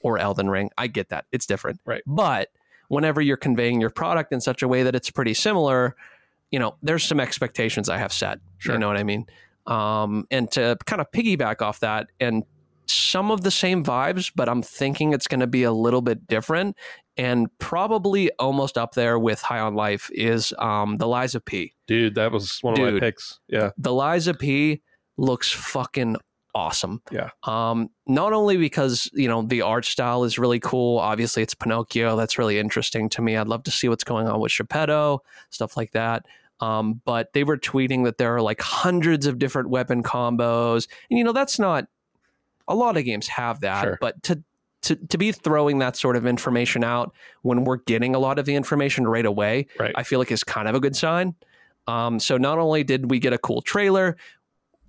[0.02, 0.70] or Elden Ring.
[0.76, 1.26] I get that.
[1.32, 1.80] It's different.
[1.86, 2.02] Right.
[2.06, 2.48] But
[2.88, 5.96] whenever you're conveying your product in such a way that it's pretty similar,
[6.50, 8.38] you know, there's some expectations I have set.
[8.58, 8.74] Sure.
[8.74, 9.26] You know what I mean?
[9.66, 12.44] Um, and to kind of piggyback off that and
[12.86, 16.26] some of the same vibes, but I'm thinking it's going to be a little bit
[16.28, 16.76] different
[17.16, 21.72] and probably almost up there with High on Life is um, the of P.
[21.86, 23.40] Dude, that was one of my picks.
[23.48, 23.70] Yeah.
[23.78, 24.82] The Lies of P
[25.16, 26.16] looks fucking
[26.56, 27.02] awesome.
[27.12, 27.28] Yeah.
[27.42, 30.98] Um, not only because you know the art style is really cool.
[30.98, 32.16] Obviously, it's Pinocchio.
[32.16, 33.36] That's really interesting to me.
[33.36, 36.24] I'd love to see what's going on with Geppetto, stuff like that.
[36.60, 41.18] Um, but they were tweeting that there are like hundreds of different weapon combos, and
[41.18, 41.86] you know that's not
[42.66, 43.82] a lot of games have that.
[43.82, 43.98] Sure.
[44.00, 44.42] But to
[44.82, 48.46] to to be throwing that sort of information out when we're getting a lot of
[48.46, 49.92] the information right away, Right.
[49.94, 51.34] I feel like is kind of a good sign.
[51.88, 54.16] Um, so not only did we get a cool trailer,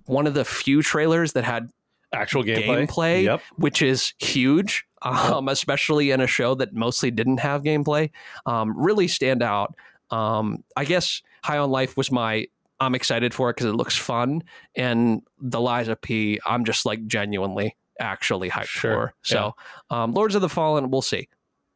[0.08, 1.70] one of the few trailers that had
[2.12, 2.86] Actual gameplay.
[2.86, 3.42] gameplay, Yep.
[3.56, 8.10] which is huge, um, especially in a show that mostly didn't have gameplay,
[8.46, 9.74] um, really stand out.
[10.10, 12.46] Um, I guess High on Life was my.
[12.80, 14.42] I'm excited for it because it looks fun,
[14.74, 16.40] and the Lies of P.
[16.46, 18.92] I'm just like genuinely, actually hyped Sure.
[19.08, 19.14] for.
[19.22, 19.54] So,
[19.90, 21.28] um, Lords of the Fallen, we'll see.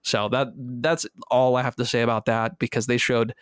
[0.03, 3.35] So that that's all I have to say about that because they showed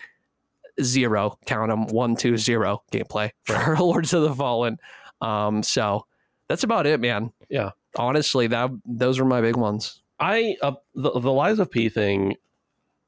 [0.82, 4.78] zero, count them, one, two, zero gameplay for Lords of the Fallen.
[5.20, 6.06] Um, so
[6.48, 7.32] that's about it, man.
[7.48, 7.70] Yeah.
[7.96, 10.00] Honestly, that those were my big ones.
[10.18, 12.36] I uh, the the Lies of P thing.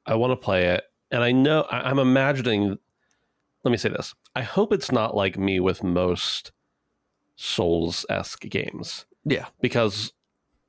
[0.05, 2.77] I want to play it, and I know I, I'm imagining.
[3.63, 6.51] Let me say this: I hope it's not like me with most
[7.35, 9.05] Souls esque games.
[9.25, 9.45] Yeah.
[9.61, 10.11] because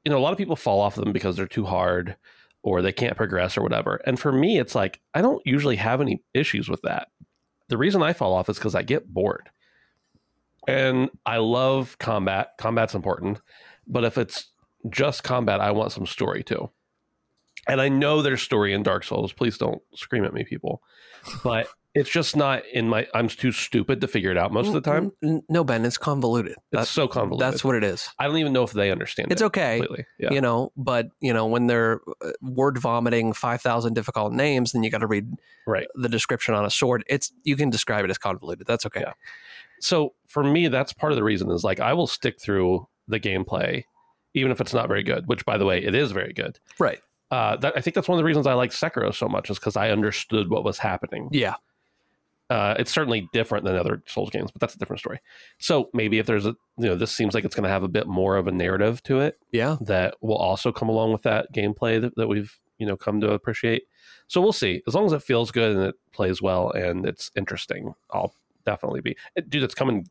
[0.05, 2.17] you know a lot of people fall off of them because they're too hard
[2.65, 3.97] or they can't progress or whatever.
[4.07, 7.09] And for me, it's like I don't usually have any issues with that.
[7.69, 9.51] The reason I fall off is because I get bored.
[10.67, 12.53] And I love combat.
[12.59, 13.41] Combat's important.
[13.87, 14.51] But if it's
[14.89, 16.71] just combat, I want some story too.
[17.69, 19.33] And I know there's story in Dark Souls.
[19.33, 20.83] Please don't scream at me, people.
[21.43, 23.07] But it's just not in my.
[23.15, 25.13] I'm too stupid to figure it out most of the time.
[25.49, 26.53] No, Ben, it's convoluted.
[26.53, 27.47] It's That's, so convoluted.
[27.53, 28.09] that's what it is.
[28.19, 29.31] I don't even know if they understand.
[29.31, 29.79] It's it okay.
[29.79, 30.07] completely.
[30.19, 30.33] Yeah.
[30.33, 34.83] You know, but you know, when they're uh, word vomiting five thousand difficult names, then
[34.83, 35.29] you got to read
[35.67, 35.87] Right.
[35.95, 37.05] the description on a sword.
[37.07, 38.67] It's you can describe it as convoluted.
[38.67, 39.01] That's okay.
[39.01, 39.13] Yeah.
[39.81, 43.21] So for me, that's part of the reason is like I will stick through the
[43.21, 43.85] gameplay,
[44.35, 45.27] even if it's not very good.
[45.29, 46.59] Which, by the way, it is very good.
[46.79, 46.99] Right.
[47.31, 49.59] Uh, that, I think that's one of the reasons I like Sekiro so much is
[49.59, 51.29] because I understood what was happening.
[51.33, 51.55] Yeah.
[52.55, 55.19] Uh, it's certainly different than other Souls games, but that's a different story.
[55.59, 57.89] So maybe if there's a, you know, this seems like it's going to have a
[57.89, 59.77] bit more of a narrative to it Yeah.
[59.81, 63.33] that will also come along with that gameplay that, that we've, you know, come to
[63.33, 63.83] appreciate.
[64.29, 64.83] So we'll see.
[64.87, 68.33] As long as it feels good and it plays well and it's interesting, I'll
[68.65, 69.17] definitely be.
[69.49, 70.07] Dude, it's coming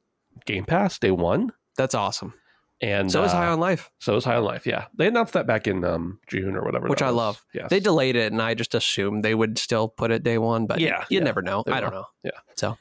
[0.45, 1.53] Game Pass day one.
[1.77, 2.33] That's awesome.
[2.83, 3.89] And So is uh, High on Life.
[3.99, 4.67] So is High on Life.
[4.67, 7.15] Yeah, they announced that back in um, June or whatever, Which I was.
[7.15, 7.45] love.
[7.53, 7.69] Yes.
[7.69, 10.67] They delayed it, and I just assumed they would still put it day one.
[10.67, 11.63] But Yeah, you yeah, never know.
[11.65, 12.07] I don't know.
[12.23, 12.31] Yeah.
[12.55, 12.77] So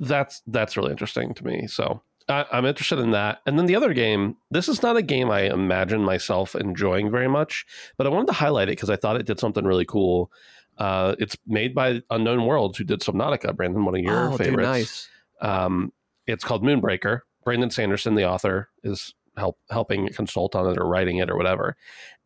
[0.00, 1.66] that's that's really interesting to me.
[1.66, 3.40] So I, I'm interested in that.
[3.44, 4.36] And then the other game.
[4.50, 7.66] This is not a game I imagine myself enjoying very much,
[7.98, 10.32] but I wanted to highlight it because I thought it did something really cool.
[10.78, 13.54] Uh, it's made by Unknown Worlds, who did Subnautica.
[13.54, 14.66] Brandon, one of your oh, dude, favorites.
[14.66, 15.08] nice.
[15.40, 15.92] Um,
[16.26, 17.20] it's called Moonbreaker.
[17.44, 21.76] Brandon Sanderson, the author, is help helping consult on it or writing it or whatever.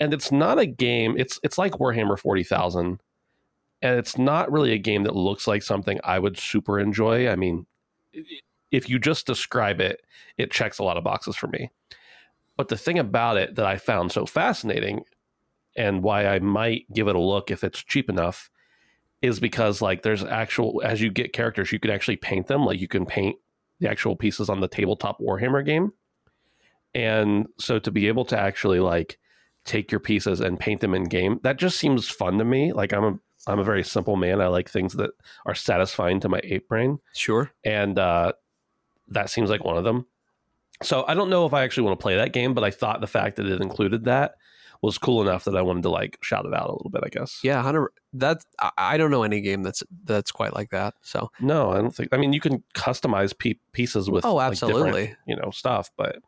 [0.01, 1.17] And it's not a game.
[1.19, 3.01] It's it's like Warhammer Forty Thousand,
[3.83, 7.29] and it's not really a game that looks like something I would super enjoy.
[7.29, 7.67] I mean,
[8.71, 10.03] if you just describe it,
[10.37, 11.71] it checks a lot of boxes for me.
[12.57, 15.05] But the thing about it that I found so fascinating,
[15.77, 18.51] and why I might give it a look if it's cheap enough,
[19.23, 22.65] is because like there's actual as you get characters, you can actually paint them.
[22.65, 23.37] Like you can paint
[23.81, 25.93] the actual pieces on the tabletop Warhammer game.
[26.95, 29.19] And so to be able to actually like
[29.65, 32.73] take your pieces and paint them in game, that just seems fun to me.
[32.73, 34.41] Like I'm a I'm a very simple man.
[34.41, 35.11] I like things that
[35.47, 36.99] are satisfying to my ape brain.
[37.15, 37.51] Sure.
[37.65, 38.33] And uh
[39.09, 40.07] that seems like one of them.
[40.83, 43.01] So I don't know if I actually want to play that game, but I thought
[43.01, 44.35] the fact that it included that
[44.83, 47.09] was cool enough that I wanted to like shout it out a little bit, I
[47.09, 47.41] guess.
[47.43, 47.61] Yeah.
[47.63, 47.89] Hundred.
[48.13, 50.95] That I- I don't know any game that's that's quite like that.
[51.03, 52.11] So No, I don't think.
[52.13, 55.15] I mean, you can customize pe- pieces with oh, like, absolutely.
[55.27, 56.19] you know stuff, but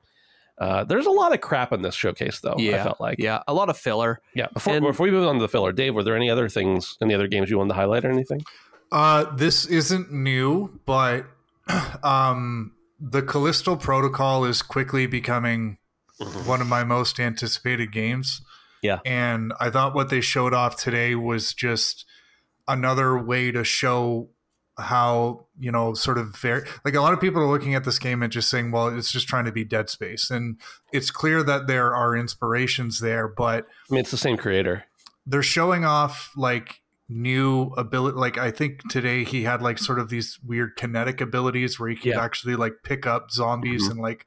[0.58, 2.54] uh, there's a lot of crap in this showcase, though.
[2.58, 4.20] I felt like yeah, a lot of filler.
[4.34, 4.48] yeah.
[4.52, 6.98] Before And- before we move on to the filler, Dave, were there any other things,
[7.00, 8.42] any other games you wanted to highlight or anything?
[8.92, 11.24] Uh, this isn't new, but
[12.02, 15.78] um, the Callisto Protocol is quickly becoming
[16.44, 18.40] one of my most anticipated games.
[18.82, 19.00] Yeah.
[19.04, 22.04] And I thought what they showed off today was just
[22.68, 24.30] another way to show
[24.78, 27.98] how, you know, sort of very like a lot of people are looking at this
[27.98, 30.30] game and just saying, well, it's just trying to be Dead Space.
[30.30, 30.58] And
[30.92, 34.84] it's clear that there are inspirations there, but I mean, it's the same creator.
[35.26, 36.80] they're showing off like
[37.12, 41.78] new ability like i think today he had like sort of these weird kinetic abilities
[41.78, 42.22] where he could Yeah.
[42.22, 43.90] actually like pick up zombies Mhm.
[43.90, 44.26] and like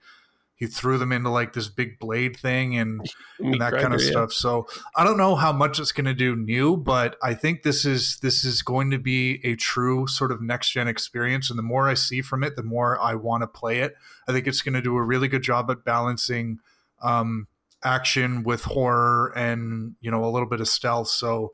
[0.63, 3.05] he threw them into like this big blade thing and,
[3.39, 4.11] and that kind of yeah.
[4.11, 4.31] stuff.
[4.31, 7.83] So i don't know how much it's going to do new but i think this
[7.85, 11.63] is this is going to be a true sort of next gen experience and the
[11.63, 13.95] more i see from it the more i want to play it.
[14.27, 16.59] I think it's going to do a really good job at balancing
[17.01, 17.47] um
[17.83, 21.09] action with horror and you know a little bit of stealth.
[21.09, 21.51] So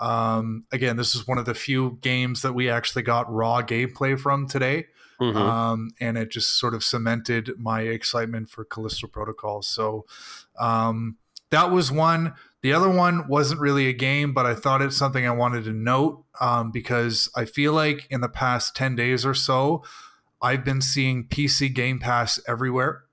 [0.00, 4.18] um again this is one of the few games that we actually got raw gameplay
[4.18, 4.86] from today
[5.20, 5.36] Mhm.
[5.36, 9.62] um and it just sort of cemented my excitement for callisto protocol.
[9.62, 10.06] So
[10.58, 11.16] um
[11.50, 12.34] that was one.
[12.62, 15.72] The other one wasn't really a game but i thought it's something i wanted to
[15.72, 19.84] note um, because i feel like in the past 10 days or so
[20.42, 23.04] i've been seeing pc game pass everywhere.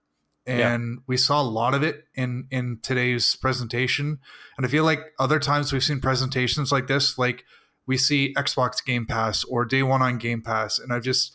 [0.48, 4.20] And we saw a lot of it in in today's presentation.
[4.58, 7.46] And i feel like other times we've seen presentations like this like
[7.88, 10.78] we see xbox game pass or day one on game pass.
[10.80, 11.34] And I've just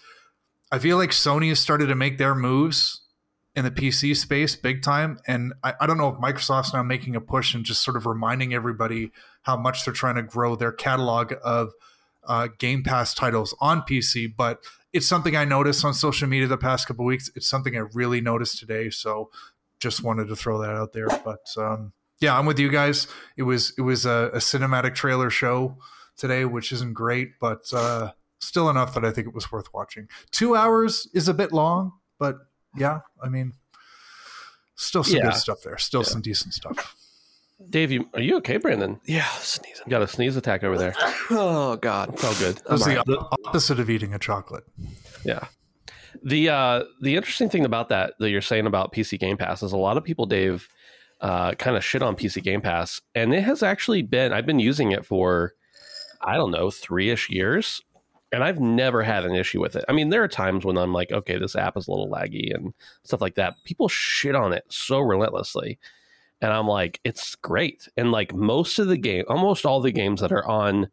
[0.71, 3.03] i feel like sony has started to make their moves
[3.55, 7.17] in the pc space big time and i, I don't know if microsoft's now making
[7.17, 9.11] a push and just sort of reminding everybody
[9.43, 11.73] how much they're trying to grow their catalog of
[12.25, 16.57] uh, Game Pass titles on PC, but it's something I noticed on social media the
[16.57, 17.31] past couple weeks.
[17.35, 19.31] It's something I really noticed today, so
[19.79, 21.09] just wanted to throw that out there.
[21.09, 23.07] But um, yeah, I'm with you guys.
[23.37, 25.79] It was it was a, a cinematic trailer show
[26.17, 30.09] today, which isn't great, but uh, still enough that I think it was worth watching.
[30.33, 32.37] Two hours is a bit long, but
[32.77, 33.53] yeah, I mean,
[34.75, 35.25] still some Yeah.
[35.25, 35.79] good stuff there.
[35.79, 36.09] Still Yeah.
[36.09, 36.97] some decent stuff.
[37.69, 38.99] Dave, you, are you okay, Brandon?
[39.05, 39.83] Yeah, sneezing.
[39.87, 40.95] You got a sneeze attack over there.
[41.33, 42.15] Oh God.
[42.15, 42.57] It's all good.
[42.69, 44.65] That's I'm the opposite of eating a chocolate.
[45.25, 45.47] Yeah.
[46.25, 49.71] The uh the interesting thing about that that you're saying about PC Game Pass is
[49.73, 50.69] a lot of people, Dave,
[51.21, 53.01] uh kind of shit on PC Game Pass.
[53.15, 55.55] And it has actually been I've been using it for
[56.21, 57.81] I don't know, three ish years.
[58.33, 59.85] And I've never had an issue with it.
[59.89, 62.55] I mean, there are times when I'm like, okay, this app is a little laggy
[62.55, 63.55] and stuff like that.
[63.65, 65.79] People shit on it so relentlessly.
[66.41, 67.89] And I'm like, it's great.
[67.97, 70.89] And like most of the game, almost all the games that are on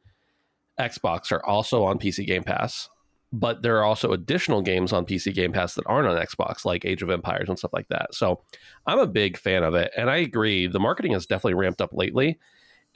[0.80, 2.90] Xbox are also on PC Game Pass
[3.34, 6.86] but there are also additional games on PC Game Pass that aren't on Xbox, like
[6.86, 8.14] Age of Empires and stuff like that.
[8.14, 8.42] So
[8.86, 9.92] I'm a big fan of it.
[9.98, 12.40] And I agree, the marketing has definitely ramped up lately.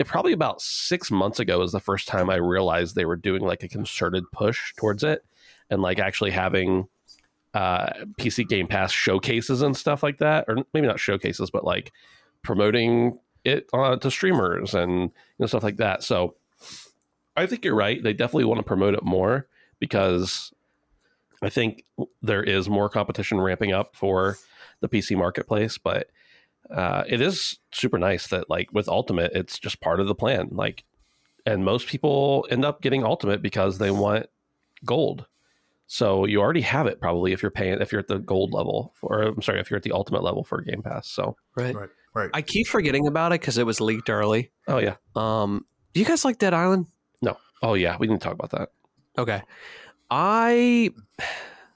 [0.02, 3.44] It probably about six months ago was the first time I realized they were doing
[3.44, 5.24] like a concerted push towards it
[5.70, 6.88] and like actually having
[7.54, 10.46] uh, PC Game Pass showcases and stuff like that.
[10.48, 11.92] Or maybe not showcases, but like
[12.42, 16.02] promoting it uh, to streamers and you know, stuff like that.
[16.02, 16.34] So
[17.38, 18.02] I think you're right.
[18.02, 20.52] They definitely want to promote it more because
[21.44, 21.86] I think
[22.24, 24.40] there is more competition ramping up for
[24.80, 26.08] the PC marketplace, but
[26.74, 30.50] uh, it is super nice that like with Ultimate, it's just part of the plan.
[30.52, 30.84] Like,
[31.46, 34.28] and most people end up getting Ultimate because they want
[34.86, 35.26] gold.
[35.88, 38.94] So you already have it probably if you're paying if you're at the gold level
[38.96, 41.10] for I'm sorry if you're at the ultimate level for Game Pass.
[41.10, 41.76] So Right.
[41.76, 41.90] Right.
[42.14, 42.30] Right.
[42.34, 44.52] I keep forgetting about it because it was leaked early.
[44.70, 46.86] oh yeah Um, do you guys like Dead Island?
[47.22, 47.36] No.
[47.62, 48.70] Oh yeah we didn't talk about that.
[49.18, 49.42] Okay.
[50.10, 50.92] I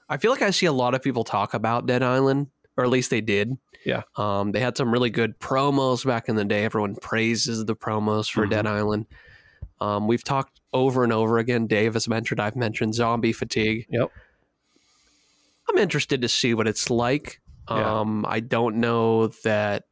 [0.08, 2.90] I feel like I see a lot of people talk about Dead Island, or at
[2.90, 3.56] least they did.
[3.84, 4.02] Yeah.
[4.16, 6.64] Um, they had some really good promos back in the day.
[6.64, 8.50] Everyone praises the promos for Mhm.
[8.50, 9.06] Dead Island.
[9.80, 11.66] Um, we've talked over and over again.
[11.66, 13.86] Dave has mentioned, I've mentioned zombie fatigue.
[13.90, 14.10] Yep.
[15.68, 17.40] I'm interested to see what it's like.
[17.70, 18.00] Yeah.
[18.00, 19.84] Um, I don't know that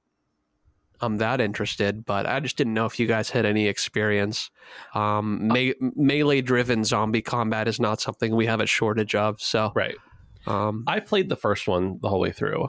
[1.00, 4.50] I'm that interested, but I just didn't know if you guys had any experience.
[4.94, 9.40] Um, me- melee driven zombie combat is not something we have a shortage of.
[9.40, 9.96] So, Right.
[10.46, 12.68] Um, I played the first one the whole way through,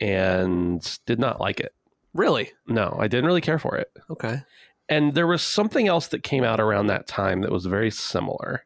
[0.00, 1.72] and did not like it.
[2.14, 2.50] really?
[2.66, 3.90] No, I didn't really care for it.
[4.10, 4.40] Okay.
[4.88, 8.64] And there was something else that came out around that time that was very similar.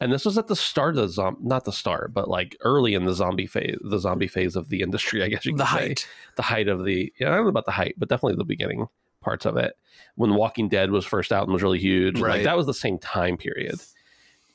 [0.00, 2.94] And this was at the start of the zombie, not the start, but like early
[2.94, 5.66] in the zombie phase, the zombie phase of the industry, I guess you could The
[5.66, 5.70] say.
[5.88, 6.08] height.
[6.36, 8.86] The height of the, yeah, I don't know about the height, but definitely the beginning
[9.20, 9.74] parts of it.
[10.14, 12.34] When Walking Dead was first out and was really huge, Right.
[12.36, 13.76] like that was the same time period.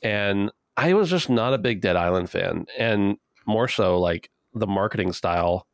[0.02, 2.66] And I was just not a big Dead Island fan.
[2.78, 5.66] And more so, like the marketing style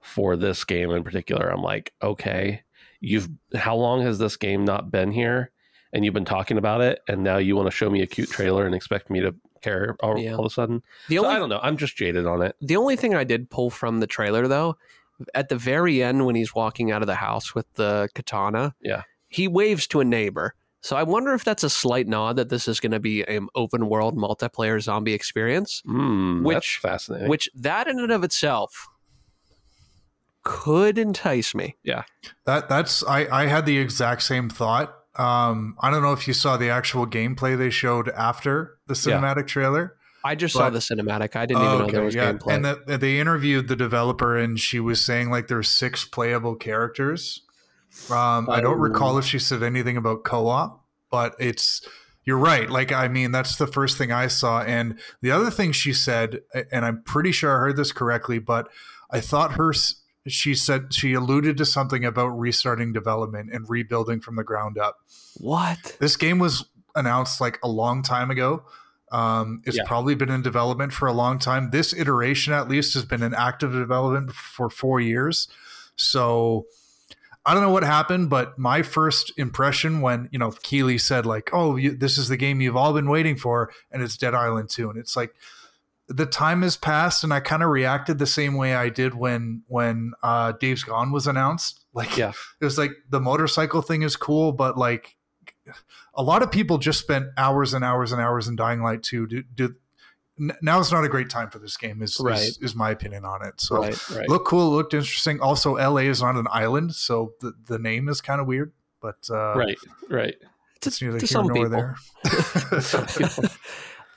[0.00, 2.62] for this game in particular, I'm like, okay,
[3.00, 5.50] you've how long has this game not been here?
[5.92, 8.30] And you've been talking about it, and now you want to show me a cute
[8.30, 10.32] trailer and expect me to care all, Yeah.
[10.32, 10.82] all of a sudden.
[11.08, 11.60] The So only I don't know.
[11.62, 12.56] I'm just jaded on it.
[12.62, 14.76] the only thing I did pull from the trailer though,
[15.34, 19.02] at the very end when he's walking out of the house with the katana, Yeah.
[19.28, 20.54] he waves to a neighbor.
[20.82, 23.46] So I wonder if that's a slight nod that this is going to be an
[23.54, 27.28] open world multiplayer zombie experience, Mm, Which- that's fascinating.
[27.28, 28.88] which that in and of itself
[30.42, 31.76] could entice me.
[31.84, 32.02] Yeah,
[32.46, 34.92] that that's I I had the exact same thought.
[35.14, 39.18] Um, I don't know if you saw the actual gameplay they showed after the Yeah.
[39.20, 39.94] cinematic trailer.
[40.24, 41.34] I just saw the cinematic.
[41.36, 42.54] I didn't even know there was gameplay.
[42.54, 47.42] And that they interviewed the developer, and she was saying like there's six playable characters.
[48.10, 51.86] Um, I don't recall if she said anything about co-op, but it's
[52.24, 52.68] you're right.
[52.70, 56.40] Like I mean, that's the first thing I saw, and the other thing she said,
[56.70, 58.68] and I'm pretty sure I heard this correctly, but
[59.10, 59.72] I thought her.
[60.28, 64.98] She said she alluded to something about restarting development and rebuilding from the ground up.
[65.38, 65.96] what?
[65.98, 68.62] This game was announced like a long time ago.
[69.10, 69.82] Um, it's Yeah.
[69.84, 71.70] probably been in development for a long time.
[71.70, 75.48] This iteration, at least, has been in active development for four years.
[75.96, 76.66] So
[77.44, 81.50] I don't know what happened, but my first impression when you know Keighley said like,
[81.52, 84.70] "Oh, you, this is the game you've all been waiting for," and it's Dead Island
[84.70, 85.34] 2, and it's like
[86.08, 89.62] the time has passed, and I kind of reacted the same way I did when
[89.66, 91.78] when uh, Days Gone was announced.
[91.94, 92.32] Like, Yeah.
[92.60, 95.14] it was like the motorcycle thing is cool, but like
[96.14, 99.26] a lot of people just spent hours and hours and hours in Dying Light 2.
[99.26, 99.74] Do, do,
[100.38, 102.02] now is not a great time for this game.
[102.02, 102.38] Is Right.
[102.38, 103.60] is, is my opinion on it.
[103.60, 104.10] So Right.
[104.10, 104.28] right.
[104.28, 105.40] looked cool, looked interesting.
[105.40, 108.72] Also, LA is on an island, so the the name is kind of weird.
[109.00, 109.78] But uh, right.
[110.08, 110.36] Right.
[110.84, 111.70] It's neither to here some nor people.
[111.70, 111.96] there.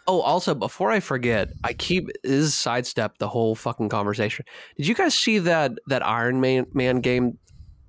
[0.07, 4.45] Oh, also, before I forget, I keep is sidestep the whole fucking conversation.
[4.78, 7.39] Did you guys see that that Iron Man, Man game?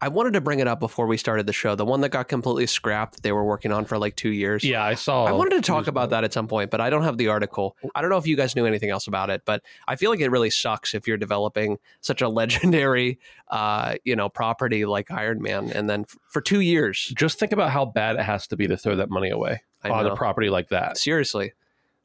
[0.01, 1.75] I wanted to bring it up before we started the show.
[1.75, 4.63] The one that got completely scrapped that they were working on for like two years.
[4.63, 5.25] Yeah, I saw.
[5.25, 7.77] I wanted to talk about that at some point, but I don't have the article.
[7.95, 10.21] I don't know if you guys knew anything else about it, but I feel like
[10.21, 13.19] it really sucks if you're developing such a legendary,
[13.49, 17.53] uh, you know, property like Iron Man, and then f- for two years, Just think
[17.53, 20.51] about how bad it has to be to throw that money away on a property
[20.51, 20.99] like that.
[20.99, 21.53] seriously,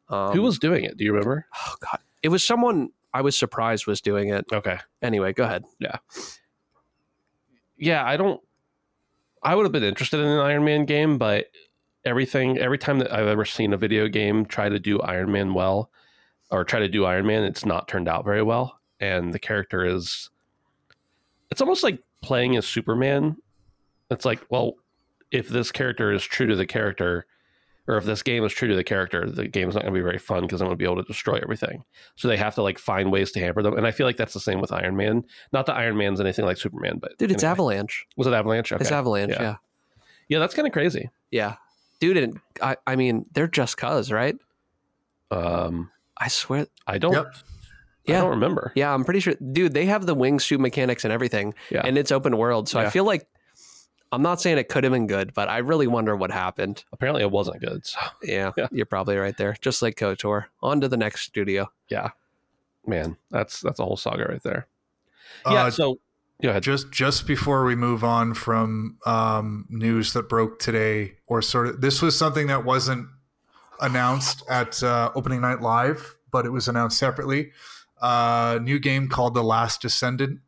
[0.10, 0.96] um, Who was doing it?
[0.98, 1.46] Do you remember?
[1.68, 4.46] Oh God, it was someone I was surprised was doing it.
[4.54, 4.78] Okay.
[5.02, 5.66] Anyway, go ahead.
[5.80, 5.98] Yeah,
[8.06, 8.40] I don't.
[9.44, 11.48] I would have been interested in an Iron Man game, but
[12.06, 15.56] everything, every time that I've ever seen a video game try to do Iron Man
[15.56, 15.90] well,
[16.52, 18.80] or try to do Iron Man, it's not turned out very well.
[19.00, 20.30] And the character is.
[21.50, 23.36] It's almost like playing as Superman.
[24.12, 24.76] It's like, well,
[25.32, 27.26] if this character is true to the character,
[27.88, 30.04] or if this game is true to the character, the game's not going to be
[30.04, 31.84] very fun because I'm going to be able to destroy everything.
[32.16, 34.34] So they have to like find ways to hamper them, and I feel like that's
[34.34, 35.24] the same with Iron Man.
[35.52, 37.52] Not that Iron Man's anything like Superman, but Dude, it's anyway.
[37.52, 38.06] Avalanche.
[38.18, 38.72] Was it Avalanche?
[38.72, 38.82] Okay.
[38.82, 39.32] It's Avalanche.
[39.34, 39.42] Yeah.
[39.42, 39.56] Yeah.
[40.28, 41.10] Yeah, that's kind of crazy.
[41.32, 41.56] Yeah.
[42.00, 44.36] Dude, and I, I mean, they're just cuz, right?
[45.30, 46.68] Um, I swear.
[46.88, 47.14] I don't.
[47.14, 47.36] Yep.
[48.08, 48.74] I don't remember.
[48.76, 49.36] Yeah, I'm pretty sure.
[49.36, 51.82] Dude, they have the wingsuit mechanics and everything, Yeah.
[51.86, 52.68] and it's open world.
[52.68, 53.28] So I feel like
[54.12, 56.84] I'm not saying it could have been good, but I really wonder what happened.
[56.92, 57.86] Apparently, it wasn't good.
[57.86, 58.68] So, Yeah, Yeah.
[58.72, 59.56] you're probably right there.
[59.62, 60.46] Just like KOTOR.
[60.62, 61.72] On to the next studio.
[61.90, 62.10] Yeah,
[62.86, 64.68] man, that's that's a whole saga right there.
[65.46, 65.66] Yeah.
[65.66, 66.00] Uh, so,
[66.42, 66.64] go ahead.
[66.64, 71.82] just just before we move on from um, news that broke today, or sort of
[71.82, 73.08] this was something that wasn't
[73.80, 77.52] announced at uh, opening night live, but it was announced separately.
[78.02, 80.40] Uh, new game called The Last Descendant.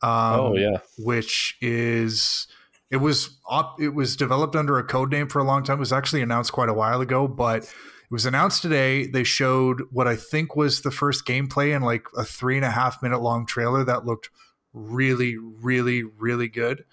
[0.00, 0.76] Um, oh yeah.
[0.98, 2.46] which is
[2.90, 5.76] it was op, it was developed under a code name for a long time.
[5.76, 9.06] It was actually announced quite a while ago, but it was announced today.
[9.06, 12.70] They showed what I think was the first gameplay in like a three and a
[12.70, 14.30] half minute long trailer that looked
[14.72, 16.84] really, really, really good.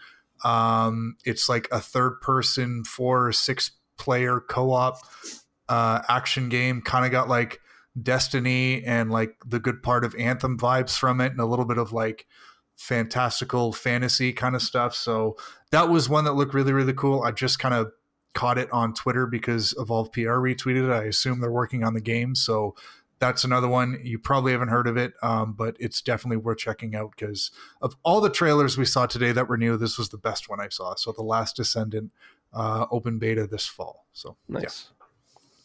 [0.44, 4.98] Um, it's like a third person, four or six player co op
[5.70, 6.82] uh, action game.
[6.82, 7.62] Kind of got like
[8.02, 11.78] Destiny and like the good part of Anthem vibes from it, and a little bit
[11.78, 12.26] of like
[12.76, 14.96] fantastical fantasy kind of stuff.
[14.96, 15.38] So
[15.72, 17.24] that was one that looked really, really cool.
[17.24, 17.92] I just kind of
[18.34, 20.94] caught it on Twitter because Evolve PR retweeted it.
[20.94, 22.36] I assume they're working on the game.
[22.36, 22.76] So
[23.20, 24.00] that's another one.
[24.04, 27.50] You probably haven't heard of it, um, but it's definitely worth checking out because
[27.82, 30.60] of all the trailers we saw today that were new, this was the best one
[30.60, 30.96] I saw.
[30.96, 32.12] So The Last Descendant
[32.54, 34.06] uh, open beta this fall.
[34.12, 34.90] So Nice.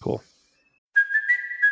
[0.01, 0.23] Cool.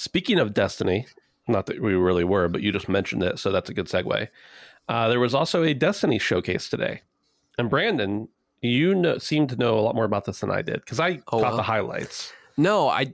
[0.00, 1.06] Speaking of Destiny,
[1.46, 4.28] not that we really were, but you just mentioned it, so that's a good segue.
[4.88, 7.02] Uh, there was also a Destiny showcase today,
[7.58, 8.26] and Brandon,
[8.62, 11.20] you know, seem to know a lot more about this than I did because I
[11.30, 11.56] Oh, caught wow.
[11.56, 13.12] the highlights, No, I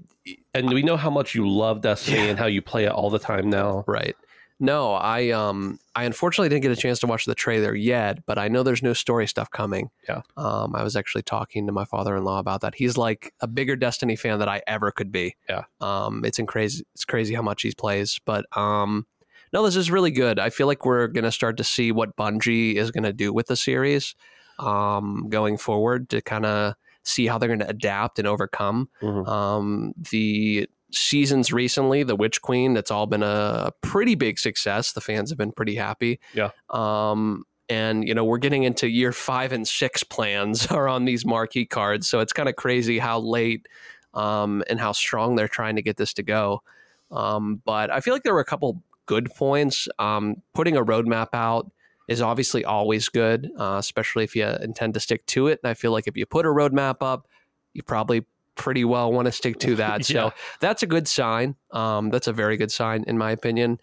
[0.54, 3.18] and we know how much you love Destiny and how you play it all the
[3.18, 3.82] time now.
[3.88, 4.14] right.
[4.58, 8.38] No, I um I unfortunately didn't get a chance to watch the trailer yet, but
[8.38, 9.90] I know there's new story stuff coming.
[10.08, 10.22] Yeah.
[10.36, 12.74] Um I was actually talking to my father-in-law about that.
[12.74, 15.36] He's like a bigger Destiny fan than I ever could be.
[15.48, 15.64] Yeah.
[15.82, 19.06] Um it's in crazy it's crazy how much he plays, but um
[19.52, 20.38] no, this is really good.
[20.38, 23.32] I feel like we're going to start to see what Bungie is going to do
[23.32, 24.14] with the series
[24.58, 29.28] um going forward to kind of see how they're going to adapt and overcome Mhm.
[29.28, 34.92] um, the seasons recently, The Witch Queen, that's all been a pretty big success.
[34.92, 36.20] The fans have been pretty happy.
[36.34, 36.50] Yeah.
[36.70, 41.26] Um, and you know we're getting into year five and six plans are on these
[41.26, 43.66] marquee cards, so it's kind of crazy how late
[44.14, 46.62] um, and how strong they're trying to get this to go.
[47.10, 49.88] Um, but I feel like there were a couple good points.
[49.98, 51.70] Um, putting a roadmap out
[52.08, 55.60] is obviously always good, uh, especially if you intend to stick to it.
[55.62, 57.28] And I feel like if you put a roadmap up,
[57.74, 58.24] you probably
[58.56, 60.08] pretty well want to stick to that.
[60.10, 60.30] Yeah.
[60.30, 61.54] So that's a good sign.
[61.70, 63.78] Um, that's a very good sign, in my opinion.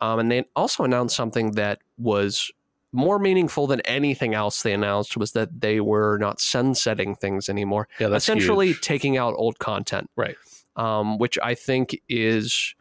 [0.00, 2.50] Um, and they also announced something that was
[2.92, 7.88] more meaningful than anything else they announced was that they were not sunsetting things anymore.
[8.00, 8.80] Yeah, that's Essentially, huge.
[8.80, 10.36] taking out old content, Right.
[10.76, 12.74] Um, which I think is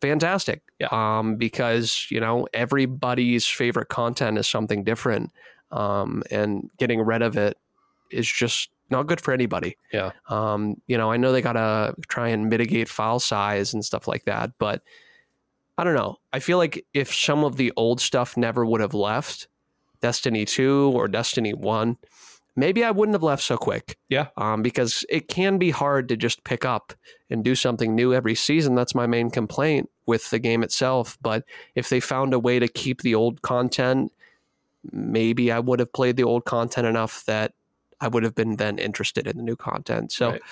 [0.00, 0.62] fantastic.
[0.80, 0.88] Yeah.
[0.90, 5.30] Um, because you know everybody's favorite content is something different,
[5.70, 7.56] um, and getting rid of it
[8.10, 9.76] is just not good for anybody.
[9.92, 10.12] Yeah.
[10.28, 14.24] Um, you know, I know they gotta try and mitigate file size and stuff like
[14.26, 14.82] that, but
[15.76, 16.18] I don't know.
[16.32, 19.48] I feel like if some of the old stuff never would have left,
[20.00, 21.96] Destiny 2 or Destiny 1,
[22.56, 23.96] maybe I wouldn't have left so quick.
[24.08, 24.28] Yeah.
[24.36, 26.92] Um, because it can be hard to just pick up
[27.30, 28.74] and do something new every season.
[28.74, 31.16] That's my main complaint with the game itself.
[31.22, 34.12] But if they found a way to keep the old content,
[34.90, 37.54] maybe I would have played the old content enough that
[38.02, 40.12] I would have been then interested in the new content.
[40.12, 40.42] So Right.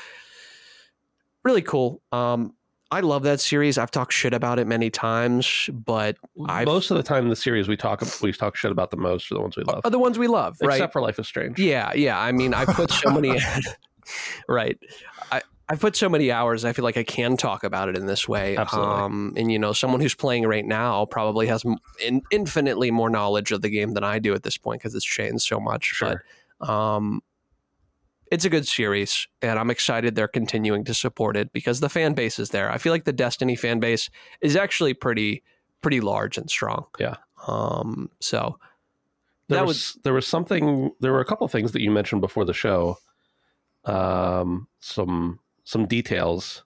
[1.45, 2.01] really cool.
[2.13, 2.55] Um,
[2.93, 3.79] I love that series.
[3.79, 6.17] I've talked shit about it many times, but
[6.49, 9.31] I've, Most of the time, the series we talk we talk shit about the most
[9.31, 10.75] are the ones we love, are the ones we love, right?
[10.75, 11.59] except for Life is Strange.
[11.59, 12.19] Yeah, yeah.
[12.19, 13.39] I mean, I put so many,
[14.49, 14.77] right.
[15.31, 16.65] I, I put so many hours.
[16.65, 18.57] I feel like I can talk about it in this way.
[18.57, 18.93] Absolutely.
[18.93, 21.63] Um, and you know, someone who's playing right now probably has
[22.05, 25.05] in, infinitely more knowledge of the game than I do at this point because it's
[25.05, 25.85] changed so much.
[25.85, 26.25] Sure.
[26.59, 27.23] But um,
[28.31, 32.15] it's a good series, and I'm excited they're continuing to support it because the fan
[32.15, 32.71] base is there.
[32.71, 34.11] I feel like the Destiny fan base
[34.41, 35.43] is actually pretty
[35.83, 36.87] pretty large and strong.
[36.99, 37.17] Yeah.
[37.47, 38.11] Um.
[38.21, 38.59] So
[39.49, 42.45] there that was, there was something there were a couple things that you mentioned before
[42.45, 42.99] the show
[43.87, 46.65] um some some details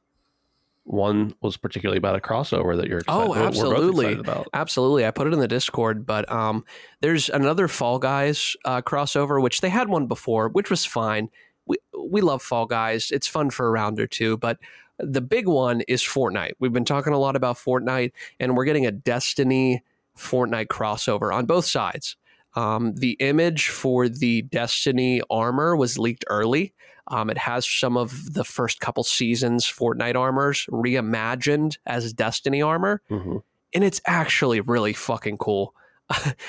[0.84, 3.26] one was particularly about a crossover that you're excited, about.
[3.26, 4.04] Oh, we're both absolutely.
[4.06, 5.06] excited about Absolutely.
[5.06, 6.64] I put it in the Discord, but um,
[7.00, 11.30] there's another Fall Guys uh, crossover, which they had one before, which was fine.
[11.66, 13.10] We, we love Fall Guys.
[13.10, 14.58] It's fun for a round or two, but
[14.98, 16.52] the big one is Fortnite.
[16.60, 19.82] We've been talking a lot about Fortnite, and we're getting a Destiny
[20.16, 22.16] Fortnite crossover on both sides.
[22.54, 26.72] Um, the image for the Destiny armor was leaked early.
[27.08, 33.02] Um, it has some of the first couple seasons Fortnite armors reimagined as Destiny armor
[33.10, 33.42] Mhm.
[33.74, 35.74] and it's actually really fucking cool.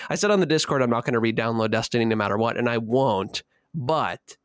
[0.09, 2.69] I said on the Discord, I'm not going to re-download Destiny no matter what, and
[2.69, 3.41] I won't.
[3.73, 4.37] But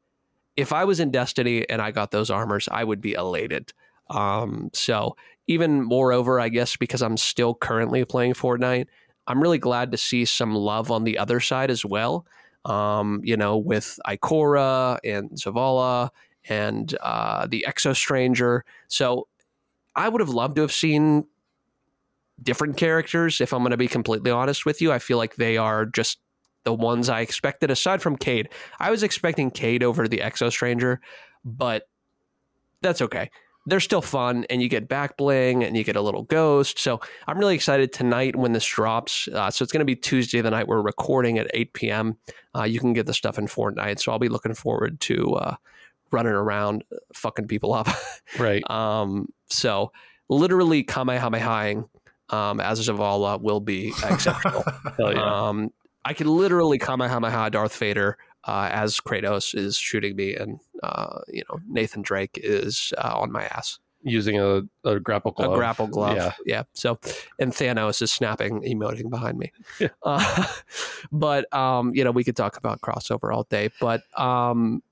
[0.61, 3.73] if I was in Destiny and I got those armors, I would be elated.
[4.11, 8.87] Um, so even moreover, I guess because I'm still currently playing Fortnite,
[9.27, 12.27] I'm really glad to see some love on the other side as well.
[12.67, 16.11] Um, you know, with Ikora and Zavala
[16.49, 18.65] and uh, the Exo Stranger.
[18.89, 19.29] So
[19.97, 21.25] I would have loved to have seen
[22.43, 23.41] different characters.
[23.41, 26.19] If I'm going to be completely honest with you, I feel like they are just
[26.65, 27.71] the ones I expected.
[27.71, 28.49] Aside from Cayde,
[28.79, 31.01] I was expecting Cayde over the Exo Stranger,
[31.45, 31.89] but
[32.83, 33.31] that's okay.
[33.67, 36.79] They're still fun, and you get back bling, and you get a little ghost.
[36.79, 39.29] So I'm really excited tonight when this drops.
[39.29, 42.17] Uh, so it's going to be Tuesday the night we're recording at 8 p.m.
[42.57, 44.01] Uh, you can get the stuff in Fortnite.
[44.01, 45.57] So I'll be looking forward to uh,
[46.11, 47.89] running around, uh, fucking people up.
[48.39, 49.93] right Um, so
[50.29, 51.89] literally Kamehamehaing
[52.31, 54.65] um, as Zavala will be exceptional.
[54.97, 55.49] Hell yeah.
[55.49, 55.71] um,
[56.11, 61.45] I could literally Kamehameha Darth Vader uh, as Kratos is shooting me, and uh, you
[61.49, 63.79] know Nathan Drake is uh, on my ass.
[64.03, 66.63] using a, a grapple glove A grapple glove, yeah yeah.
[66.73, 66.99] So,
[67.39, 69.53] and Thanos is snapping, emoting behind me.
[69.79, 69.89] Yeah.
[70.03, 70.47] Uh,
[71.13, 73.71] but um, you know, we could talk about crossover all day.
[73.81, 74.83] But um,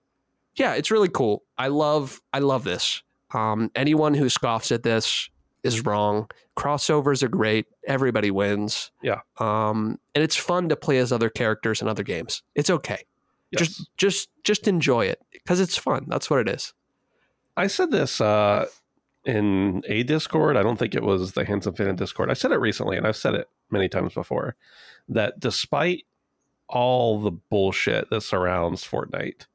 [0.55, 1.43] yeah, it's really cool.
[1.57, 3.03] I love, I love this.
[3.35, 5.29] Um, anyone who scoffs at this
[5.63, 6.31] is wrong.
[6.57, 7.67] Crossovers are great.
[7.87, 8.91] Everybody wins.
[9.03, 9.21] Yeah.
[9.39, 12.43] Um, and it's fun to play as other characters in other games.
[12.55, 13.05] It's okay.
[13.51, 13.61] yes.
[13.61, 16.07] Just, just, just enjoy it because it's fun.
[16.09, 16.75] That's what it is.
[17.57, 18.67] I said this uh,
[19.25, 20.57] in a Discord.
[20.57, 22.31] I don't think it was the Handsome Fan Discord.
[22.31, 24.55] I said it recently, and I've said it many times before.
[25.09, 26.05] That despite
[26.69, 29.47] all the bullshit that surrounds Fortnite,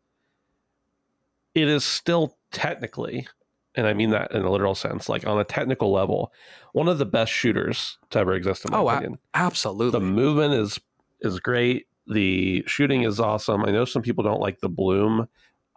[1.56, 3.28] it is still technically,
[3.76, 6.32] and I mean that in a literal sense, like on a technical level,
[6.74, 9.20] one of the best shooters to ever exist in my Oh, opinion.
[9.34, 10.00] Absolutely.
[10.00, 10.80] The movement is
[11.22, 11.88] is great.
[12.08, 13.64] The shooting is awesome.
[13.66, 15.28] I know some people don't like the bloom.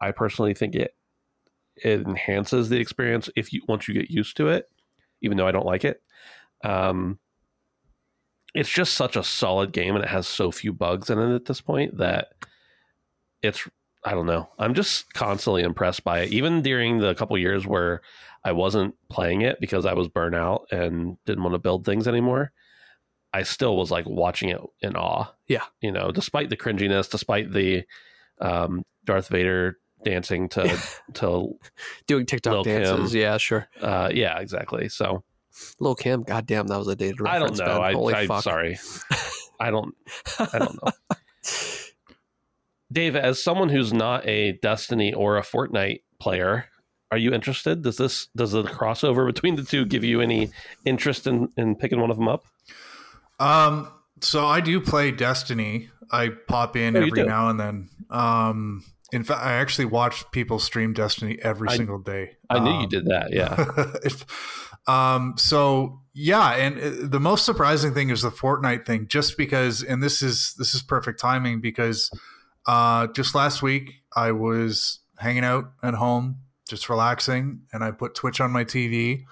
[0.01, 0.95] I personally think it
[1.77, 4.69] it enhances the experience if you once you get used to it,
[5.21, 6.03] even though I don't like it.
[6.65, 7.19] Um,
[8.55, 11.45] it's just such a solid game, and it has so few bugs in it at
[11.45, 12.29] this point that
[13.43, 13.69] it's
[14.07, 14.49] I don't know.
[14.59, 16.31] I'm just constantly impressed by it.
[16.31, 18.03] Even during the couple years where
[18.45, 22.07] I wasn't playing it because I was burnt out and didn't want to build things
[22.07, 22.53] anymore,
[23.33, 25.33] I still was like watching it in awe.
[25.49, 25.65] Yeah.
[25.81, 27.83] You know, despite the cringiness, despite the
[28.41, 30.81] um, Darth Vader dancing to
[31.15, 31.59] to
[32.07, 32.83] Doing TikTok Lil' Kim.
[32.83, 33.13] dances.
[33.13, 33.69] Yeah, sure.
[33.81, 34.89] uh, yeah, exactly.
[34.89, 35.25] So
[35.81, 36.23] Lil Kim.
[36.23, 37.61] Goddamn, that was a dated reference.
[37.61, 37.81] I don't know.
[37.81, 37.85] Ben.
[37.91, 38.45] I, Holy I fuck.
[38.45, 38.79] sorry.
[39.61, 39.95] I don't
[40.39, 40.93] I don't know.
[42.97, 46.65] Dave, as someone who's not a Destiny or a Fortnite player,
[47.11, 47.83] are you interested?
[47.83, 50.51] Does this does the crossover between the two give you any
[50.87, 52.47] interest in, in picking one of them up?
[53.39, 53.89] Um,
[54.23, 55.91] so I do play Destiny.
[56.11, 57.27] I pop in Oh, every do?
[57.27, 57.89] now and then.
[58.09, 58.83] Um,
[59.13, 62.37] In fact, I actually watch people stream Destiny every I- single day.
[62.49, 63.31] I knew you Um, did that.
[63.31, 63.57] Yeah.
[64.05, 64.25] if,
[64.89, 69.83] um, so yeah, and uh, the most surprising thing is the Fortnite thing, just because,
[69.83, 72.11] and this is this is perfect timing because
[72.67, 76.39] uh, just last week I was hanging out at home,
[76.69, 79.25] just relaxing, and I put Twitch on my TV,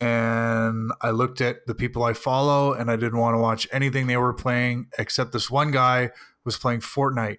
[0.00, 4.06] and I looked at the people I follow, and I didn't want to watch anything
[4.06, 6.10] they were playing except this one guy
[6.44, 7.38] was playing Fortnite,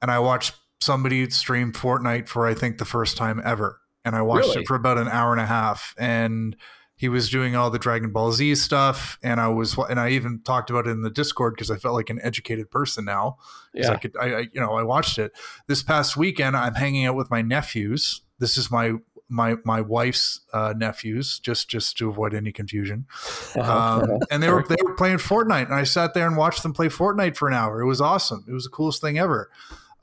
[0.00, 4.22] and I watched somebody stream Fortnite for I think the first time ever, and I
[4.22, 4.62] watched Really?
[4.62, 6.56] it for about an hour and a half, and
[7.02, 10.40] he was doing all the Dragon Ball Z stuff, and I was, and I even
[10.44, 13.38] talked about it in the Discord because I felt like an educated person now.
[13.74, 15.32] 'Cause I could, I, I, you know, I watched it
[15.66, 16.56] this past weekend.
[16.56, 18.20] I'm hanging out with my nephews.
[18.38, 18.92] This is my
[19.28, 23.06] my my wife's uh, nephews, just just to avoid any confusion.
[23.56, 26.72] Um, and they were they were playing Fortnite, and I sat there and watched them
[26.72, 27.80] play Fortnite for an hour.
[27.80, 28.44] It was awesome.
[28.48, 29.50] It was the coolest thing ever.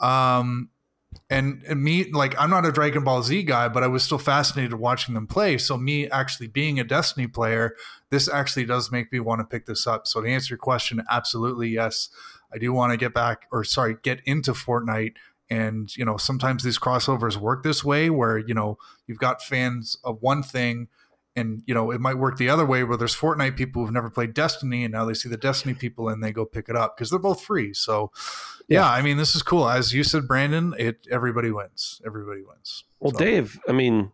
[0.02, 0.70] Um,
[1.30, 4.74] and me like I'm not a Dragon Ball Z guy, but I was still fascinated
[4.74, 5.58] watching them play.
[5.58, 7.76] So me actually being a Destiny player,
[8.10, 10.08] this actually does make me want to pick this up.
[10.08, 12.10] So to answer your question, absolutely yes,
[12.52, 15.14] I do want to get back or sorry, get into Fortnite.
[15.52, 19.98] And you know, sometimes these crossovers work this way, where you know you've got fans
[20.04, 20.88] of one thing,
[21.40, 24.10] and you know it might work the other way, where there's Fortnite people who've never
[24.10, 26.96] played Destiny, and now they see the Destiny people and they go pick it up
[26.96, 27.74] because they're both free.
[27.74, 28.12] So,
[28.68, 29.68] yeah, I mean, this is cool.
[29.68, 32.02] As you said, Brandon, it everybody wins.
[32.06, 32.84] Everybody wins.
[33.00, 34.12] Well, So- Dave, I mean,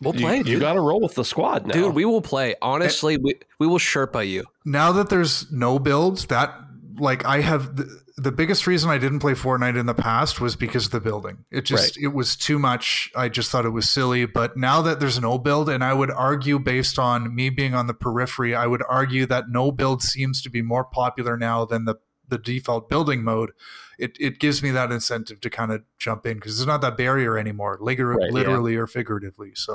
[0.00, 0.60] We'll play, you dude.
[0.60, 1.74] got to roll with the squad now.
[1.74, 2.54] Dude, we will play.
[2.62, 4.44] Honestly, we, we will Sherpa you.
[4.64, 6.54] now that there's no builds that
[7.00, 7.76] like i have
[8.22, 11.44] the, biggest reason i didn't play fortnite in the past was because of the building.
[11.50, 13.10] It just it was too much.
[13.16, 14.26] I just thought it was silly.
[14.26, 17.86] But now that there's no build and i would argue based on me being on
[17.86, 21.84] the periphery i would argue that no build seems to be more popular now than
[21.84, 21.96] the
[22.28, 23.50] the default building mode
[23.98, 26.96] it, it gives me that incentive to kind of jump in because there's not that
[26.96, 28.32] barrier anymore liter- Right, yeah.
[28.32, 29.74] literally or figuratively so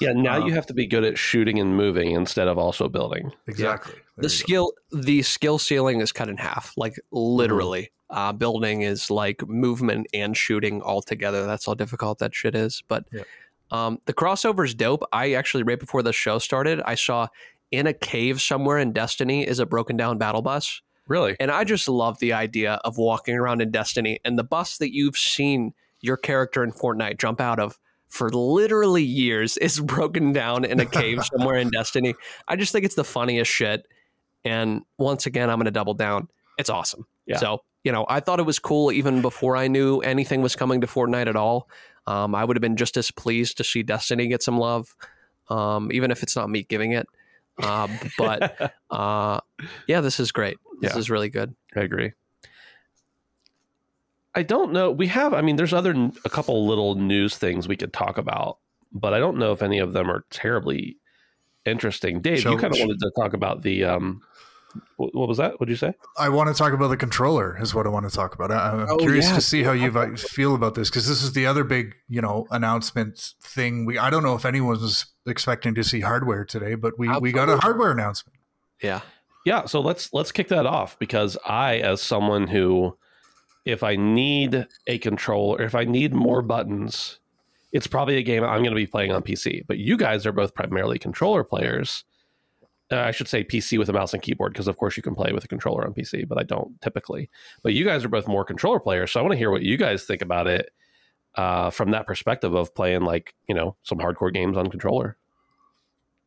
[0.00, 2.88] yeah, now Um, you have to be good at shooting and moving instead of also
[2.88, 3.32] building.
[3.46, 4.28] exactly There The you go.
[4.28, 7.90] skill the skill ceiling is cut in half, like literally.
[8.10, 11.46] Uh, building is like movement and shooting all together.
[11.46, 12.82] That's how difficult that shit is.
[12.86, 13.22] But Yeah.
[13.70, 15.02] um, the crossover's dope.
[15.14, 17.28] I actually right before the show started, I saw
[17.70, 20.82] in a cave somewhere in Destiny is a broken down battle bus.
[21.12, 21.36] Really?
[21.38, 24.94] And I just love the idea of walking around in Destiny and the bus that
[24.94, 30.64] you've seen your character in Fortnite jump out of for literally years is broken down
[30.64, 32.14] in a cave somewhere in Destiny.
[32.48, 33.86] I just think it's the funniest shit.
[34.42, 36.28] And once again, I'm going to double down.
[36.56, 37.04] It's awesome.
[37.26, 37.36] Yeah.
[37.36, 40.80] So, you know, I thought it was cool even before I knew anything was coming
[40.80, 41.68] to Fortnite at all.
[42.06, 44.96] Um, I would have been just as pleased to see Destiny get some love,
[45.50, 47.06] um, even if it's not me giving it.
[47.62, 47.88] Uh,
[48.18, 49.40] but uh,
[49.86, 50.58] yeah, this is great.
[50.80, 50.98] This Yeah.
[50.98, 51.54] is really good.
[51.76, 52.12] I agree.
[54.34, 54.90] I don't know.
[54.90, 55.94] We have, I mean, there's other,
[56.24, 58.58] a couple little news things we could talk about,
[58.92, 60.96] but I don't know if any of them are terribly
[61.66, 62.20] interesting.
[62.20, 64.22] Dave, Shall- you kind of wanted to talk about the, um,
[64.96, 65.58] what, what was that?
[65.60, 65.94] What did you say?
[66.18, 67.58] I want to talk about the controller.
[67.60, 68.50] Is what I want to talk about.
[68.50, 69.34] I, I'm Oh, curious yeah.
[69.34, 72.46] to see how you feel about this because this is the other big, you know,
[72.50, 73.84] announcement thing.
[73.84, 77.32] We I don't know if anyone was expecting to see hardware today, but we we
[77.32, 78.38] got a hardware announcement.
[78.82, 79.00] Yeah.
[79.44, 82.96] Yeah, so let's let's kick that off because I, as someone who,
[83.64, 87.18] if I need a controller, if I need more buttons,
[87.72, 89.64] it's probably a game I'm going to be playing on PC.
[89.66, 92.04] But you guys are both primarily controller players.
[92.92, 95.14] Uh, I should say PC with a mouse and keyboard because, of course, you can
[95.14, 97.30] play with a controller on PC, but I don't typically.
[97.62, 99.76] But you guys are both more controller players, so I want to hear what you
[99.76, 100.70] guys think about it
[101.36, 105.16] uh, from that perspective of playing like you know some hardcore games on controller.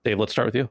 [0.03, 0.69] Dave, let's start with you.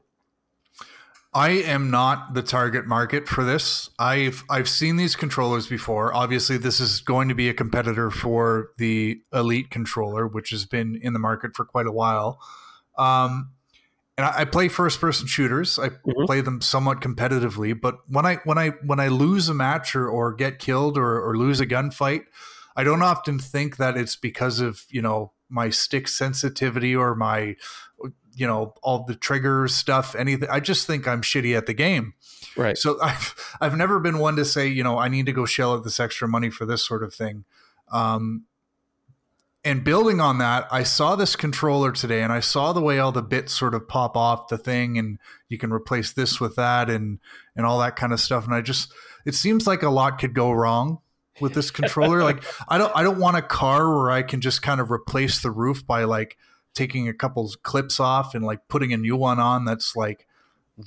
[1.33, 3.89] I am not the target market for this.
[3.99, 6.13] I've I've seen these controllers before.
[6.13, 10.97] Obviously, this is going to be a competitor for the Elite controller, which has been
[11.01, 12.39] in the market for quite a while.
[12.97, 13.51] Um,
[14.17, 15.77] and I, I play first person shooters.
[15.79, 16.25] I Mhm.
[16.25, 20.07] play them somewhat competitively, but when I when I when I lose a match or,
[20.07, 22.23] or get killed or, or lose a gunfight,
[22.75, 27.55] I don't often think that it's because of you know my stick sensitivity or my
[28.37, 32.13] you know all the trigger stuff anything i just think i'm shitty at the game
[32.57, 32.77] Right.
[32.77, 35.73] so i've i've never been one to say you know i need to go shell
[35.73, 37.45] out this extra money for this sort of thing
[37.91, 38.43] um
[39.65, 43.11] and building on that i saw this controller today and i saw the way all
[43.11, 45.17] the bits sort of pop off the thing and
[45.49, 47.19] you can replace this with that and
[47.55, 48.45] and all that kind of stuff.
[48.45, 48.91] And i just
[49.25, 50.99] it seems like a lot could go wrong
[51.41, 52.23] with this controller.
[52.23, 55.41] Like i don't i don't want a car where i can just kind of replace
[55.41, 56.37] the roof by like
[56.73, 60.27] taking a couple clips off and like putting a new one on that's like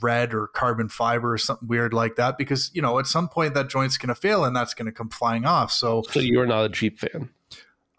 [0.02, 3.54] red or carbon fiber or something weird like that because you know at some point
[3.54, 5.72] that joint's going to fail and that's going to come flying off.
[5.72, 7.30] So So you're not a Jeep fan.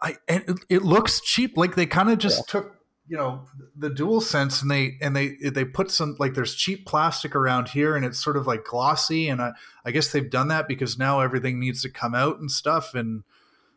[0.02, 1.56] I and it, it looks cheap.
[1.56, 2.80] Like they kind of just took
[3.10, 3.44] you know
[3.76, 7.68] the dual sense and they and they they put some like there's cheap plastic around
[7.68, 9.50] here and it's sort of like glossy and I,
[9.84, 13.24] I guess they've done that because now everything needs to come out and stuff and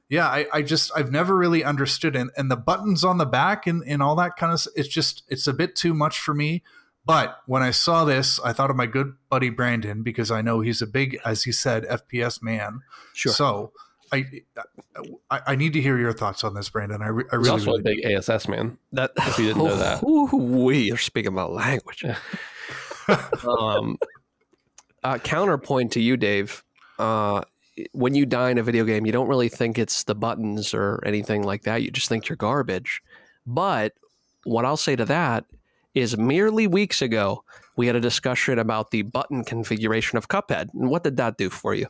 [0.08, 3.66] yeah I, I just I've never really understood and, and the buttons on the back
[3.66, 6.62] and, and all that kind of it's just it's a bit too much for me
[7.04, 10.60] but when I saw this I thought of my good buddy Brandon because I know
[10.60, 12.82] he's a big as he said FPS man
[13.16, 13.34] Sure.
[13.34, 13.72] so
[14.14, 14.26] I,
[15.32, 17.02] I I need to hear your thoughts on this, Brandon.
[17.02, 18.78] I, re- I He's really, also really a big ASS man.
[18.92, 20.04] That If you didn't know that.
[20.34, 22.06] we are speaking about language.
[23.48, 23.98] um,
[25.04, 26.64] uh, counterpoint to you, Dave.
[27.00, 27.42] Uh,
[27.94, 31.02] when you die in a video game, you don't really think it's the buttons or
[31.06, 31.82] anything like that.
[31.82, 33.02] You just think you're garbage.
[33.48, 33.94] But
[34.44, 35.46] what I'll say to that
[35.96, 37.44] is merely weeks ago,
[37.76, 40.70] we had a discussion about the button configuration of Cuphead.
[40.74, 41.88] And what did that do for you?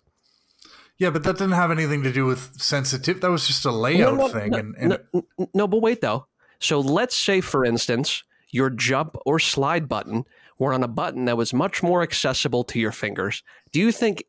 [1.04, 3.20] Yeah, but that didn't have anything to do with sensitive.
[3.20, 4.52] That was just a layout No, no, thing.
[4.52, 6.28] no, and, and no, no, but wait though.
[6.60, 10.24] So let's say, for instance, your jump or slide button
[10.58, 13.44] were on a button that was much more accessible to your fingers.
[13.74, 14.24] Do you think,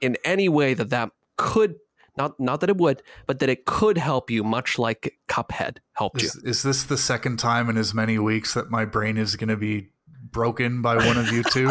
[0.00, 1.76] in any way, that that could
[2.16, 6.22] not not that it would, but that it could help you, much like Cuphead helped
[6.22, 6.26] you?
[6.26, 9.50] is, is this the second time in as many weeks that my brain is going
[9.50, 9.90] to be
[10.32, 11.70] broken by one of you two?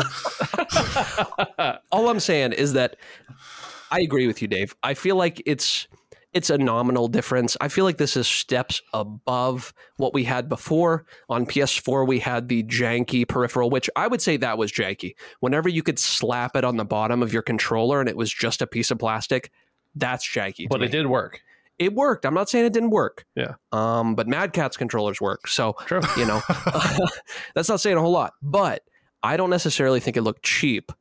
[1.92, 2.96] All I'm saying is that
[3.96, 4.76] I agree with you, Dave.
[4.84, 5.88] I feel like it's
[6.34, 7.56] it's a nominal difference.
[7.62, 11.06] I feel like this is steps above what we had before.
[11.30, 15.16] On PS4, we had the janky peripheral, which I would say that was janky.
[15.40, 18.62] Whenever you could slap it on the bottom of your controller and it was just
[18.62, 19.50] a piece of plastic,
[19.96, 20.68] that's janky.
[20.70, 20.88] But me.
[20.88, 21.42] it did work.
[21.80, 22.26] It worked.
[22.26, 23.26] I'm not saying it didn't work.
[23.36, 23.54] Yeah.
[23.72, 25.48] Um, but Mad Catz controllers work.
[25.48, 26.02] So True.
[26.18, 26.42] you know,
[27.56, 28.34] that's not saying a whole lot.
[28.42, 28.84] But
[29.24, 30.92] I don't necessarily think it looked cheap.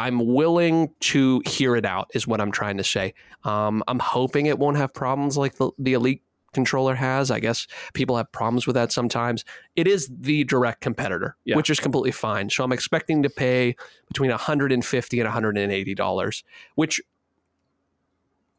[0.00, 3.12] I'm willing to hear it out, is what I'm trying to say.
[3.44, 6.22] Um, I'm hoping it won't have problems like the, the Elite
[6.54, 7.30] controller has.
[7.30, 9.44] I guess people have problems with that sometimes.
[9.76, 11.56] It is the direct competitor, Yeah.
[11.56, 12.48] which is completely fine.
[12.50, 13.76] So I'm expecting to pay
[14.08, 16.44] between 150 and 180 dollars,
[16.76, 17.00] which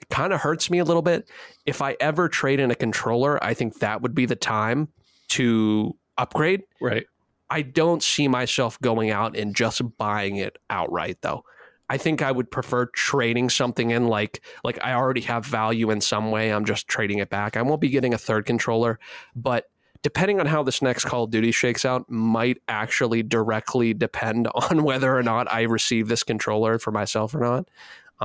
[0.10, 1.28] kind of hurts me a little bit.
[1.66, 4.90] If I ever trade in a controller, I think that would be the time
[5.30, 6.64] to upgrade.
[6.82, 7.06] Right.
[7.52, 11.44] I don't see myself going out and just buying it outright though.
[11.90, 16.00] I think I would prefer trading something in like like I already have value in
[16.00, 16.54] some way.
[16.54, 17.58] I'm just trading it back.
[17.58, 19.00] I won't be getting a third controller,
[19.36, 19.70] but
[20.02, 24.84] depending on how this next Call of Duty shakes out, might actually directly depend on
[24.84, 27.68] whether or not I receive this controller for myself or not.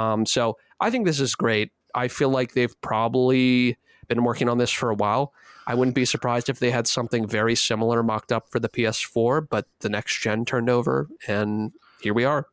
[0.00, 1.72] Um, so I think this is great.
[1.96, 5.32] I feel like they've probably been working on this for a while.
[5.66, 9.48] I wouldn't be surprised if they had something very similar mocked up for the PS4,
[9.48, 12.46] but the next gen turned over, and here we are.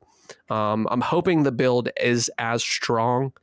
[0.50, 3.34] Um, I'm hoping the build is as strong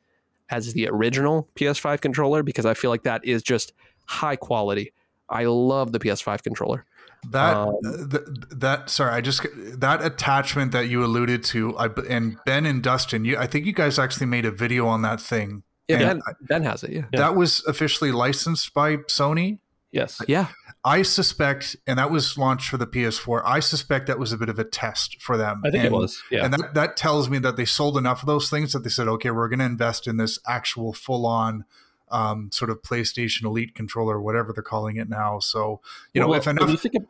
[0.49, 3.73] as the original PS5 controller because I feel like that is just
[4.05, 4.91] high quality.
[5.29, 6.85] I love the PS5 controller.
[7.29, 7.75] That Um,
[8.09, 9.45] th- that sorry, I just
[9.79, 13.73] that attachment that you alluded to, I and Ben and Dustin, you I think you
[13.73, 15.63] guys actually made a video on that thing.
[15.87, 16.91] Yeah, And Ben, ben has it.
[16.91, 17.19] Yeah, Yeah.
[17.19, 19.59] That was officially licensed by Sony.
[19.91, 20.21] Yes.
[20.27, 20.47] yeah.
[20.83, 23.43] I suspect, and that was launched for the PS4.
[23.45, 25.61] I suspect that was a bit of a test for them.
[25.63, 26.23] I think and, it was.
[26.31, 26.45] Yeah.
[26.45, 29.07] And that, that tells me that they sold enough of those things that they said,
[29.07, 31.65] okay, we're going to invest in this actual full on
[32.09, 35.39] um, sort of PlayStation Elite controller, whatever they're calling it now.
[35.39, 35.81] So,
[36.13, 37.05] you know, Well, if when enough, you think of-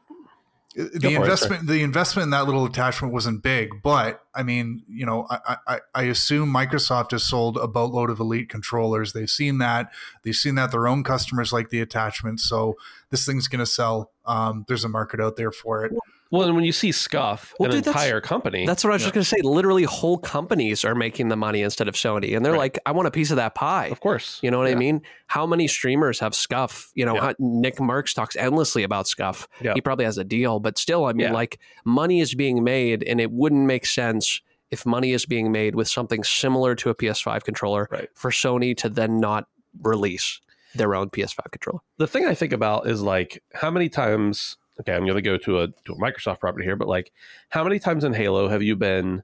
[0.76, 4.84] the for it, investment, the investment in that little attachment wasn't big, but I mean,
[4.88, 9.14] you know, I, I, I assume Microsoft has sold a boatload of Elite controllers.
[9.14, 9.92] They've seen that.
[10.24, 12.40] They've seen that their own customers like the attachment.
[12.40, 12.78] So
[13.10, 14.12] this thing's going to sell.
[14.26, 15.92] Um, there's a market out there for it.
[16.32, 19.02] Well, and when you see Scuff, Well, an dude, entire company, That's what I was
[19.04, 19.42] just going to say.
[19.44, 22.60] Literally, whole companies are making the money instead of Sony, and they're Right.
[22.60, 24.40] like, "I want a piece of that pie." of course.
[24.42, 25.02] You know what I mean?
[25.28, 26.90] How many streamers have Scuff?
[26.96, 27.34] You know, Yeah.
[27.38, 29.48] Nick Mercs talks endlessly about Scuff.
[29.62, 29.74] Yeah.
[29.74, 31.34] He probably has a deal, but still, I mean, Yeah.
[31.34, 34.40] like money is being made, and it wouldn't make sense
[34.72, 38.08] if money is being made with something similar to a PS5 controller Right.
[38.16, 39.48] for Sony to then not
[39.82, 40.40] release
[40.76, 41.80] their own PS5 controller.
[41.98, 44.56] the thing I think about is like how many times.
[44.82, 47.12] Okay, I'm going to go to a to a Microsoft property here, but like
[47.50, 49.24] how many times in Halo have you been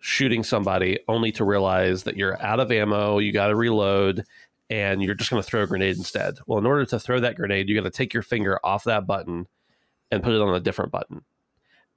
[0.00, 4.24] shooting somebody only to realize that you're out of ammo, you got to reload,
[4.70, 6.38] and you're just going to throw a grenade instead?
[6.46, 9.06] Well, in order to throw that grenade, you got to take your finger off that
[9.06, 9.46] button
[10.10, 11.22] and put it on a different button.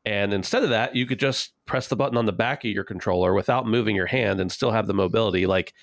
[0.05, 2.83] And instead of that, you could just press the button on the back of your
[2.83, 5.45] controller without moving your hand and still have the mobility.
[5.45, 5.73] Like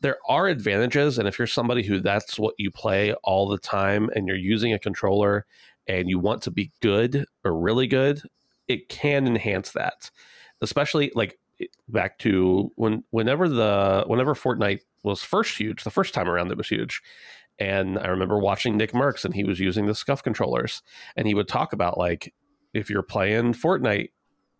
[0.00, 1.18] there are advantages.
[1.18, 4.72] And if you're somebody who that's what you play all the time and you're using
[4.72, 5.46] a controller
[5.86, 8.22] and you want to be good or really good,
[8.68, 10.10] it can enhance that.
[10.60, 11.38] Especially like
[11.88, 16.58] back to when whenever the whenever Fortnite was first huge, the first time around it
[16.58, 17.02] was huge.
[17.58, 20.82] And I remember watching Nick Mercs and he was using the scuff controllers
[21.16, 22.32] and he would talk about like
[22.72, 24.08] if you're playing Fortnite,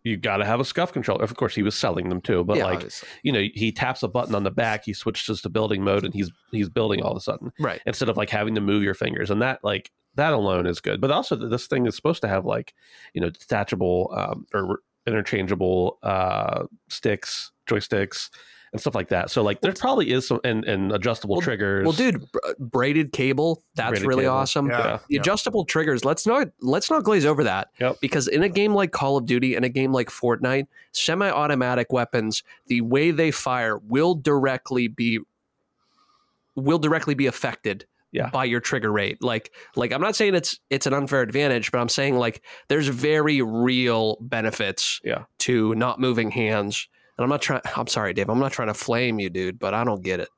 [0.03, 1.23] you got to have a scuff controller.
[1.23, 3.09] Of course, he was selling them too, but Yeah, like obviously.
[3.23, 6.13] you know, he taps a button on the back, he switches to building mode, and
[6.13, 7.81] he's he's building all of a sudden right.
[7.85, 11.01] instead of like having to move your fingers, and that like that alone is good.
[11.01, 12.73] But also, this thing is supposed to have like
[13.13, 18.29] you know detachable um, or interchangeable uh, sticks, joysticks,
[18.71, 19.29] and stuff like that.
[19.29, 21.83] So like there probably is some and, and adjustable Well- triggers.
[21.83, 24.35] Well, dude, br- braided cable, that's Braided really cable.
[24.35, 24.69] awesome.
[24.69, 24.99] Yeah.
[25.09, 27.69] The adjustable triggers, let's not let's not glaze over that.
[27.79, 27.97] Yep.
[28.01, 32.43] Because in a game like Call of Duty and a game like Fortnite, semi-automatic weapons,
[32.67, 35.19] the way they fire will directly be
[36.55, 38.29] will directly be affected Yeah.
[38.29, 39.21] by your trigger rate.
[39.21, 42.87] Like like I'm not saying it's it's an unfair advantage, but I'm saying like there's
[42.87, 45.23] very real benefits Yeah.
[45.39, 46.87] to not moving hands.
[47.17, 49.73] And I'm not trying I'm sorry, Dave, I'm not trying to flame you, dude, but
[49.73, 50.29] I don't get it.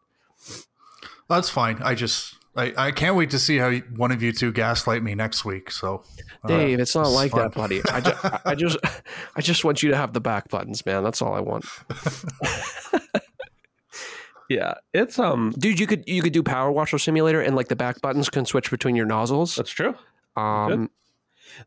[1.29, 1.77] That's fine.
[1.83, 5.13] I just I, I can't wait to see how one of you two gaslight me
[5.13, 5.69] next week.
[5.71, 6.03] So,
[6.45, 7.41] uh, Dave, it's not this like fun.
[7.41, 7.81] that, buddy.
[7.91, 8.77] I just, I just,
[9.35, 11.03] I just want you to have the back buttons, man.
[11.03, 11.65] That's all I want,
[14.49, 15.79] yeah, it's um dude.
[15.79, 18.69] You could, you could do Power Washer Simulator, and like the back buttons can switch
[18.71, 19.55] between your nozzles.
[19.55, 19.95] that's true.
[20.35, 20.89] Um,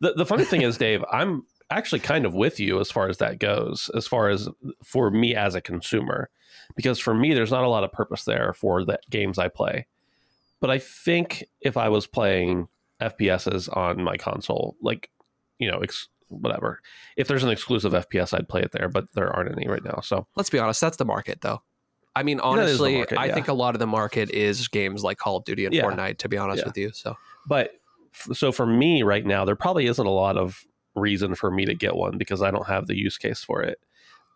[0.00, 3.18] The the funny thing is, Dave, I'm actually kind of with you as far as
[3.18, 4.48] that goes, as far as
[4.84, 6.30] for me as a consumer,
[6.76, 9.86] because for me, there's not a lot of purpose there for the games I play.
[10.60, 12.68] But I think if I was playing
[13.00, 15.10] FPSs on my console, like
[15.58, 16.80] you know, ex- whatever,
[17.16, 20.00] if there's an exclusive FPS, I'd play it there, but there aren't any right now.
[20.02, 21.62] So let's be honest, that's the market, though.
[22.18, 23.34] I mean, That is the honestly, market, I yeah.
[23.34, 25.84] think a lot of the market is games like Call of Duty and Yeah.
[25.84, 26.18] Fortnite.
[26.18, 27.16] To be honest with you, so
[27.46, 27.72] but
[28.32, 30.64] so for me right now there probably isn't a lot of
[30.96, 33.78] reason for me to get one because i don't have the use case for it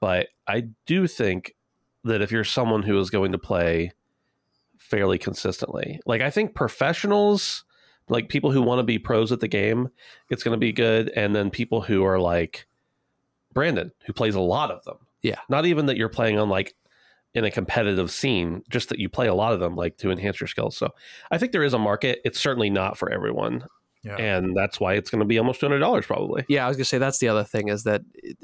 [0.01, 1.55] but i do think
[2.05, 3.91] that if you're someone who is going to play
[4.79, 7.65] fairly consistently like i think professionals
[8.09, 9.89] like people who want to be pros at the game
[10.29, 12.67] it's going to be good and then people who are like
[13.55, 15.41] brandon who plays a lot of them Yeah.
[15.49, 16.75] not even that you're playing on like
[17.35, 20.39] in a competitive scene just that you play a lot of them like to enhance
[20.41, 20.91] your skills so
[21.31, 22.21] I think there is a market.
[22.25, 23.65] It's certainly not for everyone,
[24.05, 24.17] Yeah.
[24.17, 26.45] and that's why it's going to be almost two hundred dollars probably.
[26.49, 28.03] yeah, I was gonna say that's the other thing is that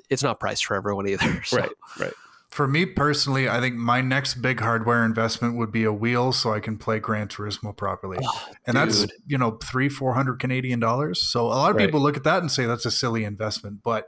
[0.08, 1.42] it's not priced for everyone either.
[1.44, 1.58] So.
[1.58, 1.70] Right,
[2.00, 2.12] right.
[2.50, 6.54] For me personally, I think my next big hardware investment would be a wheel so
[6.54, 8.16] I can play Gran Turismo properly.
[8.24, 11.20] Ah, and that's, you know, three, 400 Canadian dollars.
[11.20, 11.84] So a lot of Right.
[11.84, 14.06] people look at that and say that's a silly investment, but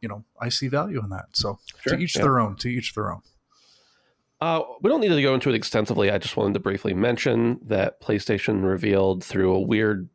[0.00, 1.26] you know, I see value in that.
[1.32, 2.22] So Sure, to each yeah.
[2.22, 3.20] their own, to each their own.
[4.40, 6.10] Uh, we don't need to go into it extensively.
[6.10, 10.08] I just wanted to briefly mention that PlayStation revealed through a weird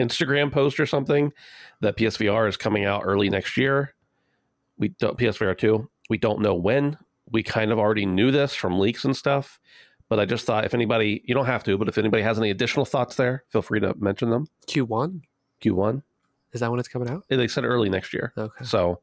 [0.00, 1.32] Instagram post or something
[1.80, 3.94] that PSVR is coming out early next year.
[4.78, 5.88] We don't PSVR two.
[6.10, 6.98] We don't know when.
[7.30, 9.58] We kind of already knew this from leaks and stuff,
[10.08, 12.50] but I just thought if anybody, you don't have to, but if anybody has any
[12.50, 14.46] additional thoughts there, feel free to mention them.
[14.68, 15.22] Q1
[15.60, 16.02] Q one.
[16.52, 17.24] is that when it's coming out?
[17.28, 18.32] They said early next year.
[18.36, 19.00] Okay, So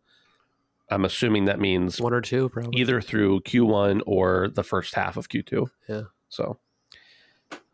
[0.90, 2.80] I'm assuming that means one or two probably.
[2.80, 5.68] either through Q1 or the first half of Q2.
[5.88, 6.02] Yeah.
[6.30, 6.60] So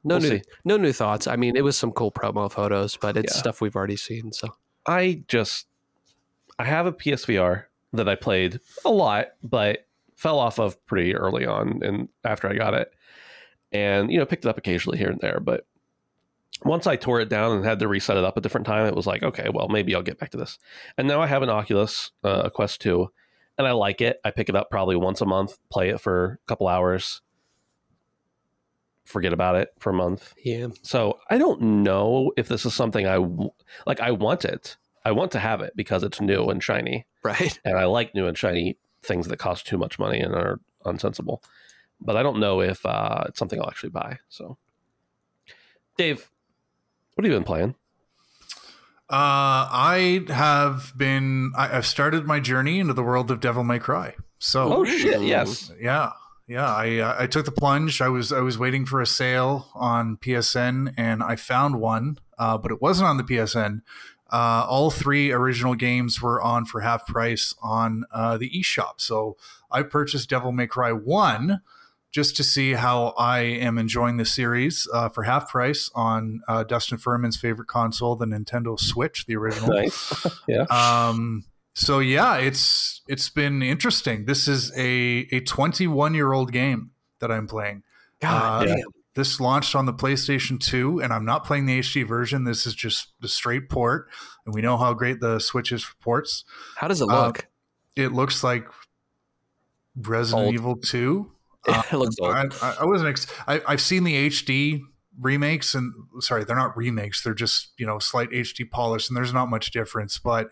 [0.03, 0.41] No we'll new, see.
[0.63, 1.27] no new thoughts.
[1.27, 3.39] I mean, it was some cool promo photos, but it's Yeah.
[3.39, 4.31] stuff we've already seen.
[4.31, 4.49] So
[4.85, 5.67] I just
[6.57, 9.85] I have a PSVR that I played a lot, but
[10.15, 12.91] fell off of pretty early on and after I got it.
[13.71, 15.65] And you know, picked it up occasionally here and there, but
[16.63, 18.95] once I tore it down and had to reset it up a different time, it
[18.95, 20.57] was like, okay, well, maybe I'll get back to this.
[20.97, 23.09] And now I have an Oculus, uh, Quest 2,
[23.57, 24.19] and I like it.
[24.23, 27.21] I pick it up probably once a month, play it for a couple hours,
[29.03, 30.33] forget about it for a month.
[30.43, 33.51] yeah, So I don't know if this is something I w-
[33.87, 33.99] like.
[33.99, 34.77] I want it.
[35.03, 37.59] I want to have it because it's new and shiny, right.
[37.65, 41.41] and I like new and shiny things that cost too much money and are unsensible.
[42.01, 44.19] But I don't know if uh, it's something I'll actually buy.
[44.29, 44.57] So,
[45.97, 46.29] Dave,
[47.19, 47.75] what have you been playing?
[49.09, 53.77] Uh, I have been, I, I've started my journey into the world of Devil May
[53.77, 54.15] Cry.
[54.37, 55.21] So, Oh shit!
[55.23, 55.69] Yes.
[55.81, 56.13] Yeah,
[56.47, 56.73] yeah.
[56.73, 57.99] I uh, I took the plunge.
[58.01, 62.57] I was I was waiting for a sale on PSN, and I found one, uh,
[62.57, 63.81] but it wasn't on the PSN.
[64.31, 68.93] Uh, all three original games were on for half price on uh, the eShop.
[69.01, 69.35] So
[69.69, 71.59] I purchased Devil May Cry one
[72.11, 76.63] just to see how I am enjoying the series uh, for half price on uh,
[76.63, 79.69] Dustin Furman's favorite console, the Nintendo Switch, the original.
[79.73, 80.25] Nice.
[80.47, 80.63] yeah.
[80.71, 81.45] Um,
[81.75, 84.25] so yeah, it's it's been interesting.
[84.25, 87.83] This is a a 21 year old game that I'm playing.
[88.21, 88.85] God Uh, damn.
[89.15, 92.43] This launched on the PlayStation 2, and I'm not playing the HD version.
[92.45, 94.07] This is just the straight port,
[94.45, 96.45] and we know how great the Switch is for ports.
[96.77, 97.47] How does it uh, look?
[97.97, 98.65] It looks like
[99.95, 100.53] Resident Old.
[100.53, 100.75] Evil
[101.73, 101.79] Two.
[101.95, 102.33] it looks old.
[102.33, 103.09] I, I I wasn't.
[103.09, 104.81] Ex- I, I've seen the HD
[105.19, 107.23] remakes, and sorry, they're not remakes.
[107.23, 110.17] They're just you know slight HD polish, and there's not much difference.
[110.17, 110.49] But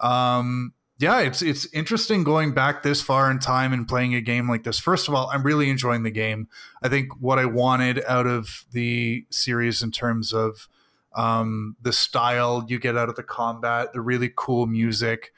[0.00, 4.48] um, yeah, it's it's interesting going back this far in time and playing a game
[4.48, 4.78] like this.
[4.78, 6.48] First of all, I'm really enjoying the game.
[6.82, 10.68] I think what I wanted out of the series in terms of
[11.14, 15.32] um, the style you get out of the combat, the really cool music,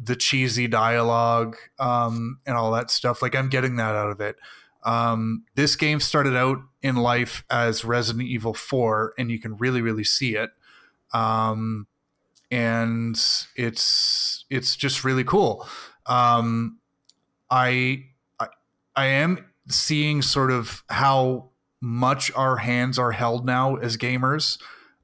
[0.00, 3.22] the cheesy dialogue, um, and all that stuff.
[3.22, 4.36] Like I'm getting that out of it.
[4.84, 9.82] Um, this game started out in life as Resident Evil 4, and you can really,
[9.82, 10.50] really see it.
[11.12, 11.88] Um,
[12.50, 13.20] and
[13.56, 15.66] it's it's just really cool.
[16.06, 16.78] Um,
[17.50, 18.04] I,
[18.38, 18.48] I
[18.94, 24.60] I am seeing sort of how much our hands are held now as gamers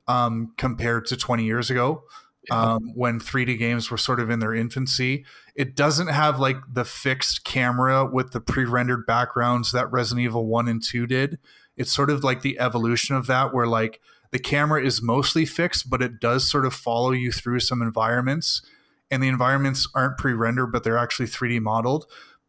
[0.07, 2.05] um, compared to 20 years ago
[2.51, 5.25] um, when 3D games were sort of in their infancy.
[5.55, 10.69] It doesn't have like the fixed camera with the pre-rendered backgrounds that Resident Evil 1
[10.69, 11.39] and 2 did.
[11.77, 14.01] It's sort of like the evolution of that where like
[14.33, 18.63] the camera is mostly fixed, but it does sort of follow you through some environments.
[19.11, 22.07] And the environments aren't pre-rendered, but they're actually 3D modeled.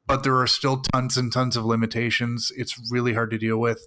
[0.08, 2.52] But there are still tons and tons of limitations.
[2.56, 3.86] It's really hard to deal with.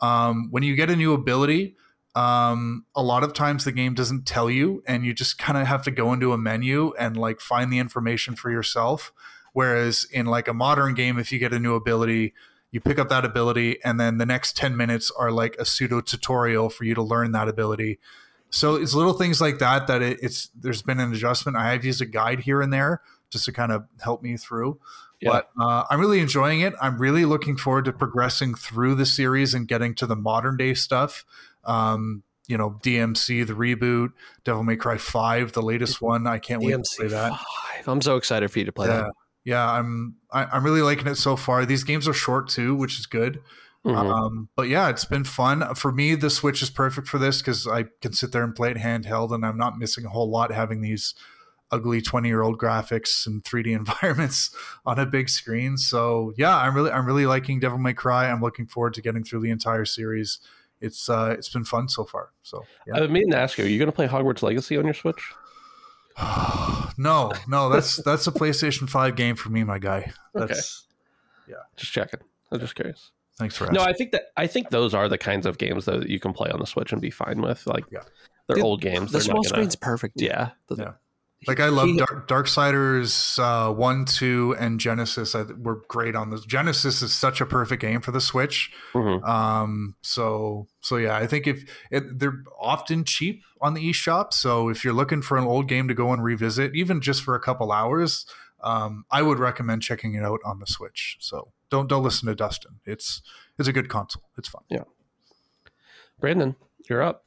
[0.00, 1.76] Um, when you get a new ability,
[2.14, 5.66] um, a lot of times the game doesn't tell you, and you just kind of
[5.66, 9.12] have to go into a menu and like find the information for yourself.
[9.52, 12.34] Whereas in like a modern game, if you get a new ability,
[12.70, 16.00] you pick up that ability, and then the next 10 minutes are like a pseudo
[16.00, 17.98] tutorial for you to learn that ability.
[18.50, 21.56] So it's little things like that that it, it's there's been an adjustment.
[21.56, 23.00] I have used a guide here and there
[23.30, 24.78] just to kind of help me through.
[25.20, 25.30] Yeah.
[25.30, 26.74] But uh, I'm really enjoying it.
[26.80, 30.74] I'm really looking forward to progressing through the series and getting to the modern day
[30.74, 31.24] stuff.
[31.64, 34.12] Um, you know, DMC, the reboot,
[34.44, 36.26] Devil May Cry 5, the latest one.
[36.26, 37.30] I can't wait to play that.
[37.30, 37.88] five.
[37.88, 38.96] I'm so excited for you to play Yeah.
[39.02, 39.12] that.
[39.44, 41.64] Yeah, I'm I, I'm really liking it so far.
[41.66, 43.40] These games are short too, which is good.
[43.84, 43.96] Mhm.
[43.96, 46.14] Um, but yeah, it's been fun for me.
[46.14, 49.34] The Switch is perfect for this because I can sit there and play it handheld,
[49.34, 51.14] and I'm not missing a whole lot having these
[51.72, 54.54] ugly 20 year old graphics and 3D environments
[54.86, 55.76] on a big screen.
[55.76, 58.30] So yeah, I'm really I'm really liking Devil May Cry.
[58.30, 60.38] I'm looking forward to getting through the entire series.
[60.82, 62.30] It's uh, it's been fun so far.
[62.42, 62.94] So yeah.
[62.96, 64.94] I've been meaning to ask you, are you going to play Hogwarts Legacy on your
[64.94, 65.22] Switch?
[66.98, 70.12] no, no, that's that's a PlayStation 5 game for me, my guy.
[70.34, 70.86] That's
[71.76, 72.20] Just checking.
[72.50, 73.10] I'm just curious.
[73.38, 73.76] thanks for asking.
[73.78, 76.20] No, I think that I think those are the kinds of games though that you
[76.20, 77.66] can play on the Switch and be fine with.
[77.66, 78.00] Like, Yeah.
[78.46, 79.10] they're The- old games.
[79.12, 80.20] The They're small gonna, screen's perfect.
[80.20, 80.50] Yeah.
[80.68, 80.92] The- Yeah.
[81.46, 85.34] Like I love Dark, Darksiders uh, one, two, and Genesis.
[85.34, 86.44] I, were great on this.
[86.44, 88.70] Genesis is such a perfect game for the Switch.
[88.92, 89.26] Mhm.
[89.26, 94.32] Um, so so yeah, I think if it, they're often cheap on the eShop.
[94.32, 97.34] So if you're looking for an old game to go and revisit, even just for
[97.34, 98.26] a couple hours,
[98.62, 101.16] um, I would recommend checking it out on the Switch.
[101.20, 102.80] So don't don't listen to Dustin.
[102.84, 103.22] It's
[103.58, 104.22] it's a good console.
[104.38, 104.62] It's fun.
[104.68, 104.84] Yeah,
[106.20, 106.56] Brandon,
[106.88, 107.24] you're up.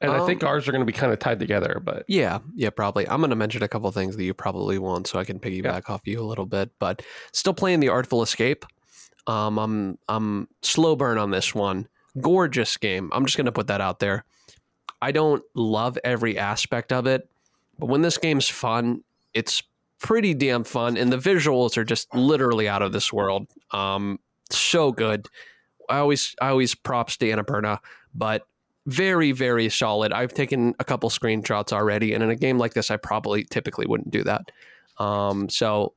[0.00, 2.38] And I Um, think ours are going to be kind of tied together, but Yeah,
[2.54, 3.06] yeah, probably.
[3.08, 5.90] I'm going to mention a couple things that you probably won't, so I can piggyback
[5.90, 6.70] off you a little bit.
[6.78, 8.64] But still playing the Artful Escape.
[9.26, 11.86] Um, I'm I'm slow burn on this one.
[12.20, 13.10] Gorgeous game.
[13.12, 14.24] I'm just going to put that out there.
[15.02, 17.28] I don't love every aspect of it,
[17.78, 19.02] but when this game's fun,
[19.34, 19.62] it's
[19.98, 23.46] pretty damn fun, and the visuals are just literally out of this world.
[23.70, 24.18] Um,
[24.50, 25.26] so good.
[25.90, 27.78] I always I always props to Annapurna,
[28.14, 28.46] but
[28.86, 30.12] very very solid.
[30.12, 33.86] I've taken a couple screenshots already and in a game like this i probably typically
[33.86, 34.50] wouldn't do that.
[34.98, 35.94] Um, so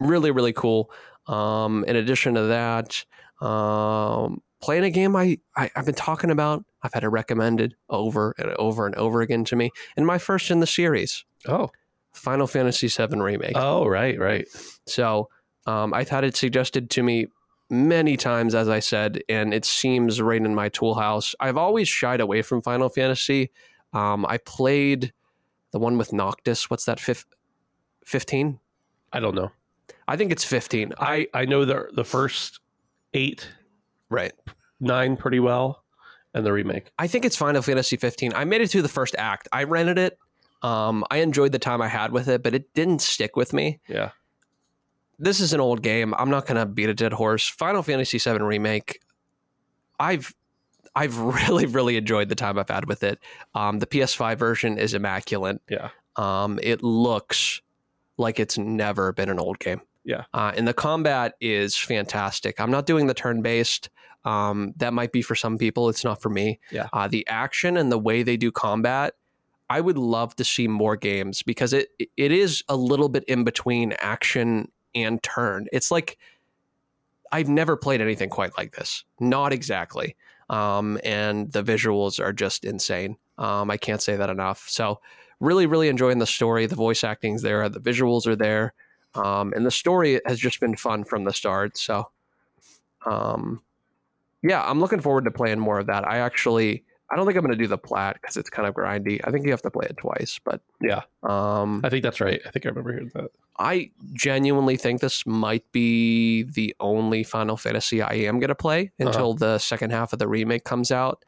[0.00, 0.90] really really cool.
[1.26, 3.04] Um, in addition to that
[3.40, 8.34] um, playing a game I, I i've been talking about i've had it recommended over
[8.38, 11.24] and over and over again to me and my first in the series.
[11.46, 11.70] Oh,
[12.12, 13.52] final fantasy VII remake.
[13.54, 14.48] Oh, right, right.
[14.86, 15.28] so
[15.66, 17.26] um, I've had it suggested to me
[17.70, 21.34] many times, as I said, and it seems right in my toolhouse.
[21.40, 23.50] I've always shied away from Final Fantasy.
[23.92, 25.12] Um, I played
[25.72, 26.70] the one with Noctis.
[26.70, 27.00] What's that?
[27.00, 28.58] 15?
[29.12, 29.50] I don't know.
[30.08, 30.92] I think it's 15.
[30.98, 32.60] I I know the the first
[33.14, 33.48] eight,
[34.08, 34.32] right.
[34.80, 35.82] nine pretty well,
[36.34, 36.90] and the remake.
[36.98, 38.32] I think it's Final Fantasy 15.
[38.34, 39.48] I made it through the first act.
[39.52, 40.18] I rented it.
[40.62, 43.80] Um, I enjoyed the time I had with it, but it didn't stick with me.
[43.88, 44.10] Yeah.
[45.18, 46.14] This is an old game.
[46.18, 47.48] I'm not going to beat a dead horse.
[47.48, 49.00] Final Fantasy VII remake.
[49.98, 50.34] I've
[50.94, 53.18] I've really really enjoyed the time I've had with it.
[53.54, 55.60] Um, the PS5 version is immaculate.
[55.68, 55.90] Yeah.
[56.16, 57.60] Um, it looks
[58.16, 59.80] like it's never been an old game.
[60.04, 60.24] Yeah.
[60.32, 62.60] Uh, and the combat is fantastic.
[62.60, 63.90] I'm not doing the turn based.
[64.24, 65.88] Um, that might be for some people.
[65.88, 66.58] It's not for me.
[66.70, 66.88] Yeah.
[66.92, 69.14] Uh, the action and the way they do combat,
[69.68, 73.44] I would love to see more games because it it is a little bit in
[73.44, 75.66] between action and turn.
[75.72, 76.18] It's like
[77.32, 79.04] I've never played anything quite like this.
[79.20, 80.16] Not exactly.
[80.48, 83.16] Um, and the visuals are just insane.
[83.38, 84.66] Um, I can't say that enough.
[84.68, 85.00] So,
[85.40, 86.66] really, really enjoying the story.
[86.66, 87.68] The voice acting's there.
[87.68, 88.72] The visuals are there.
[89.14, 91.76] Um, and the story has just been fun from the start.
[91.76, 92.10] So,
[93.04, 93.62] um,
[94.42, 96.06] yeah, I'm looking forward to playing more of that.
[96.06, 98.74] I actually, I don't think I'm going to do the plat because it's kind of
[98.74, 99.20] grindy.
[99.24, 102.40] I think you have to play it twice, but Yeah, um, I think that's right.
[102.44, 103.30] I think I remember hearing that.
[103.58, 108.90] I genuinely think this might be the only Final Fantasy I am going to play
[108.98, 111.24] until the second half of the remake comes out.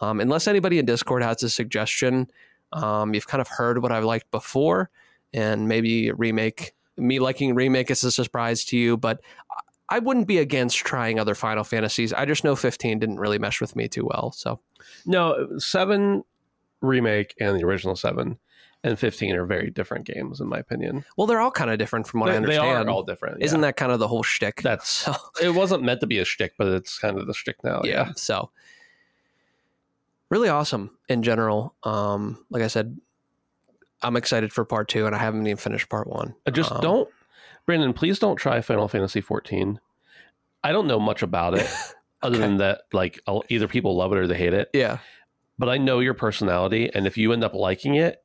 [0.00, 2.28] Um, unless anybody in Discord has a suggestion,
[2.72, 4.90] um, you've kind of heard what I've liked before,
[5.32, 9.20] and maybe a remake, me liking remake is a surprise to you, but
[9.92, 12.12] I wouldn't be against trying other Final Fantasies.
[12.12, 14.32] I just know 15 didn't really mesh with me too well.
[14.32, 14.58] So,
[15.06, 16.24] No, seven
[16.80, 18.38] remake and the original seven
[18.84, 21.04] and fifteen are very different games in my opinion.
[21.16, 22.88] well, they're all kind of different from what I they, they understand.
[22.88, 23.40] are all different.
[23.40, 24.60] Isn't that kind of the whole shtick?
[24.62, 27.62] that's So- it wasn't meant to be a shtick, but it's kind of the shtick
[27.62, 27.82] now.
[27.84, 27.90] yeah.
[28.08, 28.12] Yeah.
[28.16, 28.50] So
[30.30, 31.74] really awesome in general.
[31.84, 32.98] Um, like I said,
[34.02, 36.34] I'm excited for part two, and I haven't even finished part one.
[36.46, 37.08] I Just Um, don't,
[37.66, 37.92] Brandon.
[37.92, 39.80] Please don't try Final Fantasy fourteen.
[40.64, 41.68] I don't know much about it
[42.22, 42.46] other Okay.
[42.46, 44.68] than that, like I'll, either people love it or they hate it.
[44.72, 44.98] Yeah.
[45.58, 48.22] But I know your personality, and if you end up liking it,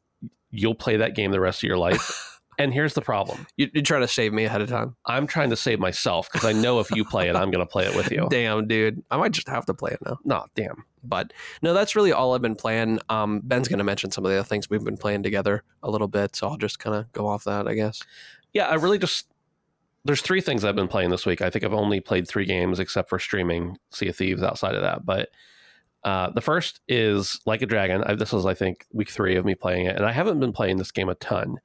[0.49, 2.39] you'll play that game the rest of your life.
[2.59, 4.95] and here's the problem: You, you're trying to save me ahead of time.
[5.05, 7.69] I'm trying to save myself because I know if you play it, I'm going to
[7.71, 8.27] play it with you.
[8.31, 9.03] Damn, dude.
[9.11, 10.17] I might just have to play it now.
[10.23, 10.83] No, damn.
[11.03, 11.31] But
[11.61, 12.99] no, that's really all I've been playing.
[13.09, 15.89] Um, Ben's going to mention some of the other things we've been playing together a
[15.89, 18.01] little bit, so I'll just kind of go off that, I guess.
[18.57, 19.27] Yeah, I really just
[20.03, 21.43] there's three things I've been playing this week.
[21.43, 24.81] I think I've only played three games except for streaming Sea of Thieves outside of
[24.81, 25.05] that.
[25.05, 25.29] But
[26.03, 28.03] uh, the first is Like a Dragon.
[28.03, 30.53] I, this is I think week three of me playing it, and I haven't been
[30.53, 31.57] playing this game a ton.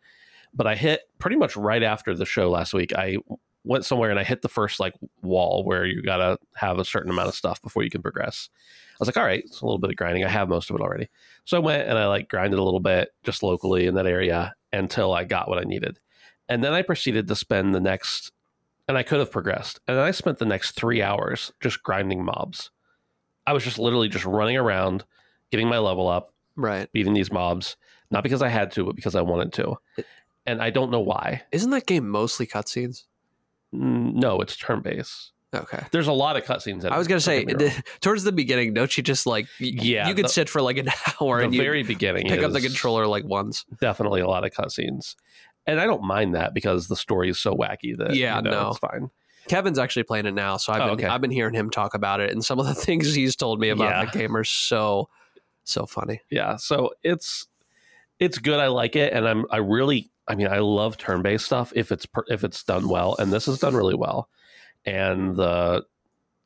[0.53, 2.93] But I hit pretty much right after the show last week.
[2.95, 3.16] I
[3.64, 7.11] went somewhere and I hit the first like wall where you gotta have a certain
[7.11, 8.51] amount of stuff before you can progress.
[8.90, 10.24] I was like, all right, it's a little bit of grinding.
[10.24, 11.09] I have most of it already.
[11.47, 14.53] So I went and I like grinded a little bit just locally in that area
[14.74, 15.99] until I got what I needed.
[16.49, 18.32] And then I proceeded to spend the next,
[18.88, 19.80] and I could have progressed.
[19.88, 22.70] And then I spent the next three hours just grinding mobs.
[23.47, 25.05] I was just literally just running around,
[25.51, 26.90] getting my level up, Right.
[26.93, 27.76] beating these mobs,
[28.11, 29.76] not because I had to, but because I wanted to.
[30.47, 31.43] And I don't know why.
[31.53, 33.05] Isn't that game mostly cutscenes?
[33.72, 35.32] No, it's turn based.
[35.55, 35.82] Okay.
[35.93, 36.84] There's a lot of cutscenes.
[36.84, 37.70] I was gonna say wrong.
[38.01, 40.78] towards the beginning, don't you just like y- Yeah, you could the- sit for like
[40.78, 40.88] an
[41.20, 43.64] hour the and very beginning pick up the controller like once.
[43.80, 45.14] Definitely a lot of cutscenes,
[45.66, 48.50] and I don't mind that because the story is so wacky that Yeah, you know,
[48.50, 48.68] no.
[48.70, 49.10] it's fine.
[49.48, 51.06] Kevin's actually playing it now, so I've Oh, been okay.
[51.06, 53.70] I've been hearing him talk about it, and some of the things he's told me
[53.70, 54.04] about Yeah.
[54.10, 55.08] the game are so
[55.64, 56.20] so funny.
[56.30, 57.46] yeah so it's
[58.18, 61.72] it's good i like it and i'm i really i mean i love turn-based stuff
[61.76, 64.28] if it's per, if it's done well and this is done really well
[64.86, 65.84] and the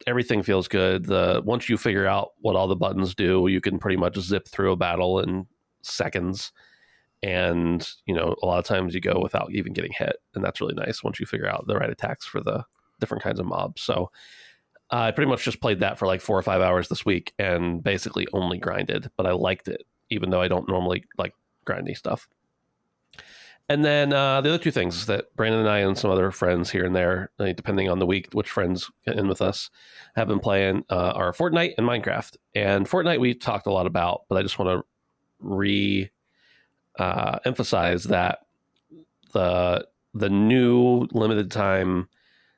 [0.06, 3.78] everything feels good the once you figure out what all the buttons do you can
[3.78, 5.46] pretty much zip through a battle in
[5.80, 6.52] seconds
[7.26, 10.60] and you know a lot of times you go without even getting hit and that's
[10.60, 12.64] really nice once you figure out the right attacks for the
[13.00, 14.10] different kinds of mobs so
[14.90, 17.82] I pretty much just played that for like four or five hours this week and
[17.82, 21.34] basically only grinded, but I liked it, even though I don't normally like
[21.66, 22.28] grindy stuff.
[23.68, 26.70] And then uh, the other two things that Brandon and I and some other friends
[26.70, 29.70] here and there, depending on the week, which friends get in with us,
[30.14, 32.36] have been playing uh, are Fortnite and Minecraft.
[32.54, 34.86] And Fortnite we talked a lot about, but I just want to
[35.40, 36.08] re
[36.98, 38.40] uh, emphasize that
[39.32, 42.08] the the new limited time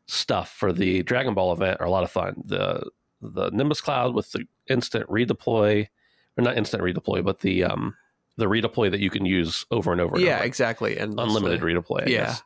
[0.07, 2.43] stuff for the Dragon Ball event are a lot of fun.
[2.45, 2.89] The
[3.21, 5.89] the Nimbus Cloud with the instant redeploy,
[6.37, 7.95] or not instant redeploy, but the um
[8.37, 10.15] the redeploy that you can use over and over.
[10.15, 10.45] And yeah, over.
[10.45, 10.97] exactly.
[10.99, 12.03] And unlimited redeploy.
[12.07, 12.25] I Yeah.
[12.27, 12.43] guess.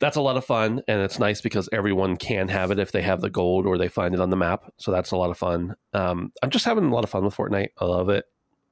[0.00, 3.02] That's a lot of fun, and it's nice because everyone can have it if they
[3.02, 4.72] have the gold or they find it on the map.
[4.76, 5.74] So that's a lot of fun.
[5.92, 7.70] Um, I'm just having a lot of fun with Fortnite.
[7.78, 8.24] I love it.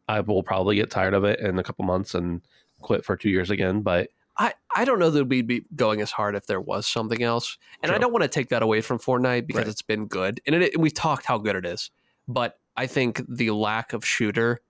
[0.08, 2.40] I will probably get tired of it in a couple months and
[2.80, 3.82] quit for two years again.
[3.82, 4.08] But
[4.38, 7.56] I, I don't know that we'd be going as hard if there was something else.
[7.82, 9.68] And I don't want to take that away from Fortnite because Right.
[9.68, 10.40] it's been good.
[10.46, 11.90] And, it, and we've talked how good it is.
[12.28, 14.60] But I think the lack of shooter,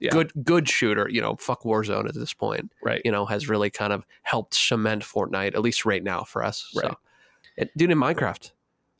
[0.00, 0.10] Yeah.
[0.10, 3.70] good good shooter, you know, fuck Warzone at this point, right, you know, has really
[3.70, 6.70] kind of helped cement Fortnite, at least right now for us.
[6.76, 6.92] Right.
[7.58, 8.50] So, dude, in Minecraft.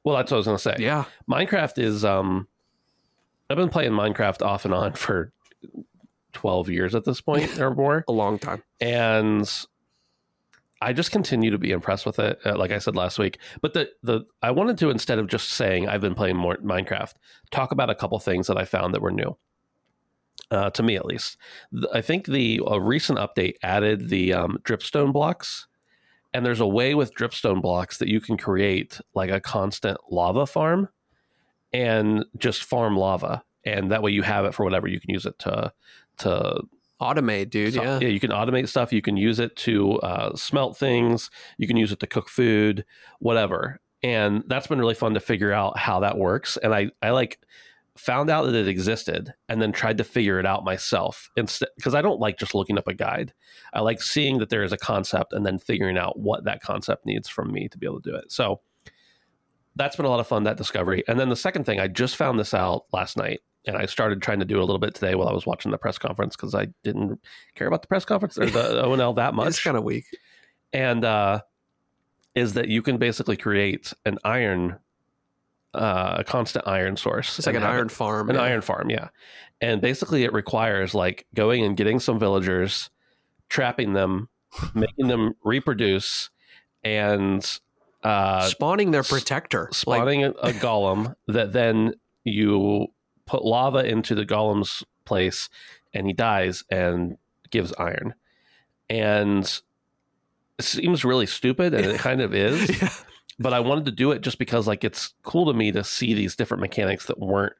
[0.04, 0.76] well, that's what I was gonna say.
[0.78, 1.04] Yeah.
[1.30, 2.48] Minecraft is um
[3.50, 5.32] I've been playing Minecraft off and on for
[6.32, 8.04] 12 years at this point or more.
[8.08, 8.62] A long time.
[8.80, 9.66] and
[10.82, 13.38] I just continue to be impressed with it uh, like I said last week.
[13.62, 17.14] But the the I wanted to instead of just saying I've been playing more Minecraft
[17.50, 19.36] talk about a couple things that I found that were new.
[20.50, 21.38] Uh, to me at least.
[21.92, 25.66] I think the a recent update added the um, dripstone blocks.
[26.34, 30.46] And there's a way with dripstone blocks that you can create like a constant lava
[30.46, 30.90] farm
[31.72, 33.42] and just farm lava.
[33.66, 35.72] And that way you have it for whatever you can use it to
[36.18, 36.62] to
[37.00, 37.74] Automate, dude.
[37.74, 37.98] so- yeah.
[37.98, 38.92] you can automate stuff.
[38.92, 41.30] You can use it to uh, smelt things.
[41.58, 42.86] You can use it to cook food,
[43.18, 43.80] whatever.
[44.02, 46.56] And that's been really fun to figure out how that works.
[46.56, 47.38] And I, I like
[47.96, 51.94] found out that it existed and then tried to figure it out myself instead because
[51.94, 53.32] I don't like just looking up a guide.
[53.74, 57.04] I like seeing that there is a concept and then figuring out what that concept
[57.04, 58.30] needs from me to be able to do it.
[58.32, 58.60] So
[59.76, 61.04] that's been a lot of fun that discovery.
[61.08, 64.22] And then the second thing, I just found this out last night and I started
[64.22, 66.36] trying to do it a little bit today while I was watching the press conference
[66.36, 67.20] because I didn't
[67.54, 69.48] care about the press conference or the ONL that much.
[69.48, 70.04] It's kind of weak.
[70.72, 71.40] and uh,
[72.34, 74.78] is that you can basically create an iron,
[75.74, 77.38] uh, a constant iron source.
[77.38, 78.30] It's like an iron it- farm.
[78.30, 78.42] an yeah.
[78.42, 79.08] iron farm, yeah.
[79.60, 82.90] And basically, it requires like going and getting some villagers,
[83.48, 84.28] trapping them,
[84.74, 86.28] making them reproduce,
[86.84, 87.58] and
[88.04, 89.64] uh, Spawning their protector.
[89.64, 91.94] Like, spawning a, a golem that then
[92.24, 92.88] you
[93.26, 95.48] put lava into the golem's place
[95.92, 97.16] and he dies and
[97.50, 98.14] gives iron
[98.88, 99.60] and
[100.58, 102.90] it seems really stupid and it kind of is Yeah.
[103.38, 106.14] but i wanted to do it just because like it's cool to me to see
[106.14, 107.54] these different mechanics that weren't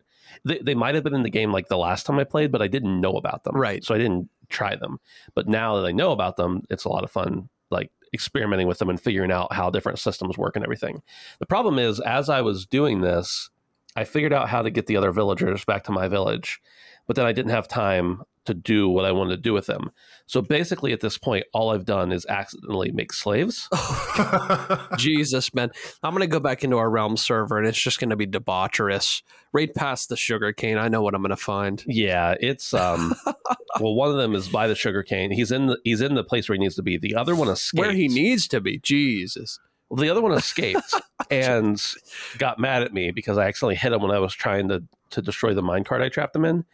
[0.45, 2.63] they, they might have been in the game like the last time i played but
[2.63, 3.83] i didn't know about them Right.
[3.85, 4.99] so i didn't try them
[5.35, 8.79] but now that i know about them it's a lot of fun like experimenting with
[8.79, 11.03] them and figuring out how different systems work and everything
[11.41, 13.51] the problem is as i was doing this
[13.97, 16.61] i figured out how to get the other villagers back to my village
[17.07, 19.91] but then i didn't have time to do what i wanted to do with them
[20.27, 23.69] so basically at this point all i've done is accidentally make slaves
[24.99, 25.71] Jesus, man.
[26.03, 28.27] I'm going to go back into our realm server and it's just going to be
[28.27, 29.23] debaucherous.
[29.53, 30.79] Right past the sugar cane.
[30.79, 31.83] I know what I'm going to find.
[31.87, 33.15] Yeah, it's um
[33.81, 35.31] well one of them is by the sugarcane.
[35.31, 36.99] He's in the he's in the place where he needs to be.
[36.99, 37.81] The other one escaped.
[37.81, 38.79] Where he needs to be.
[38.79, 39.59] Jesus.
[39.89, 40.95] Well, the other one escaped
[41.31, 41.81] and
[42.39, 45.23] got mad at me because I accidentally hit him when I was trying to to
[45.23, 46.65] destroy the minecart I trapped him in.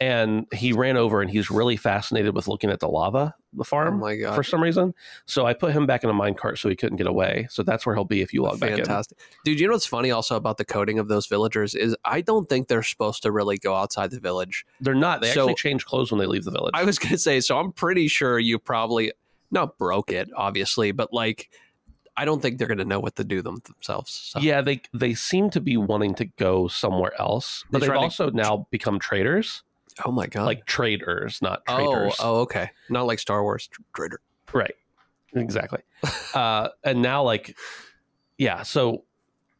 [0.00, 3.64] And he ran over and he's really fascinated with looking at the lava, the Oh
[3.64, 4.34] farm, God.
[4.34, 4.94] for some reason.
[5.26, 7.46] So I put him back in a minecart so he couldn't get away.
[7.50, 8.76] So that's where he'll be if you log back in.
[8.78, 9.18] Fantastic.
[9.44, 12.48] Dude, you know what's funny also about the coding of those villagers is I don't
[12.48, 14.64] think they're supposed to really go outside the village.
[14.80, 15.20] They're not.
[15.20, 16.72] They So- actually change clothes when they leave the village.
[16.74, 19.12] I was going to say, so I'm pretty sure you probably
[19.50, 21.50] not broke it, obviously, but like,
[22.16, 24.12] I don't think they're going to know what to do them themselves.
[24.12, 24.40] So.
[24.40, 28.00] Yeah, they they seem to be wanting to go somewhere else, but They have try
[28.00, 29.62] to- also now become traders,
[30.04, 30.46] Oh my God.
[30.46, 32.16] like traders, not oh, traders.
[32.20, 32.70] oh, okay.
[32.90, 34.20] Not like Star Wars tr- trader.
[34.52, 34.74] Right.
[35.34, 35.80] Exactly.
[36.34, 37.56] uh, and now, like,
[38.38, 39.04] yeah, so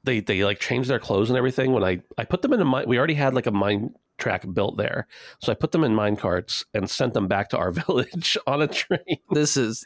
[0.04, 1.72] they they like changed their clothes and everything.
[1.72, 4.44] When I I put them in a mine, we already had like a mine track
[4.52, 5.06] built there,
[5.40, 8.62] so I put them in mine carts and sent them back to our village on
[8.62, 9.18] a train.
[9.30, 9.84] This is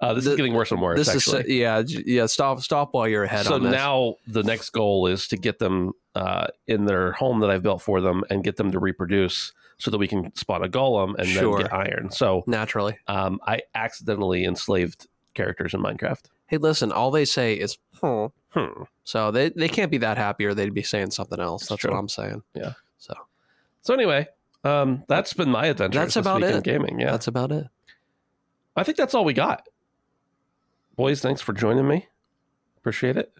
[0.00, 0.98] Uh, this is getting worse and worse.
[0.98, 1.42] this actually.
[1.44, 2.26] is yeah yeah.
[2.26, 3.72] Stop stop while you're ahead so on this.
[3.72, 7.80] now the next goal is to get them uh, in their home that I've built
[7.82, 11.26] for them and get them to reproduce so that we can spawn a golem and
[11.26, 11.58] Sure.
[11.58, 12.10] then get iron.
[12.10, 12.98] So naturally.
[13.06, 16.24] um, I accidentally enslaved characters in Minecraft.
[16.48, 16.92] Hey, listen.
[16.92, 18.26] All they say is hmm.
[18.50, 18.82] Hmm.
[19.04, 21.62] So they they can't be that happy, or they'd be saying something else.
[21.62, 22.42] It's That's what I'm saying.
[22.54, 22.72] Yeah.
[22.98, 23.14] So
[23.82, 24.28] So anyway,
[24.64, 25.98] um, that's been my adventure.
[25.98, 26.62] That's about it.
[26.64, 27.00] gaming.
[27.00, 27.66] Yeah, that's about it.
[28.76, 29.66] I think that's all we got.
[30.96, 32.06] Boys, thanks for joining me.
[32.78, 33.32] Appreciate it.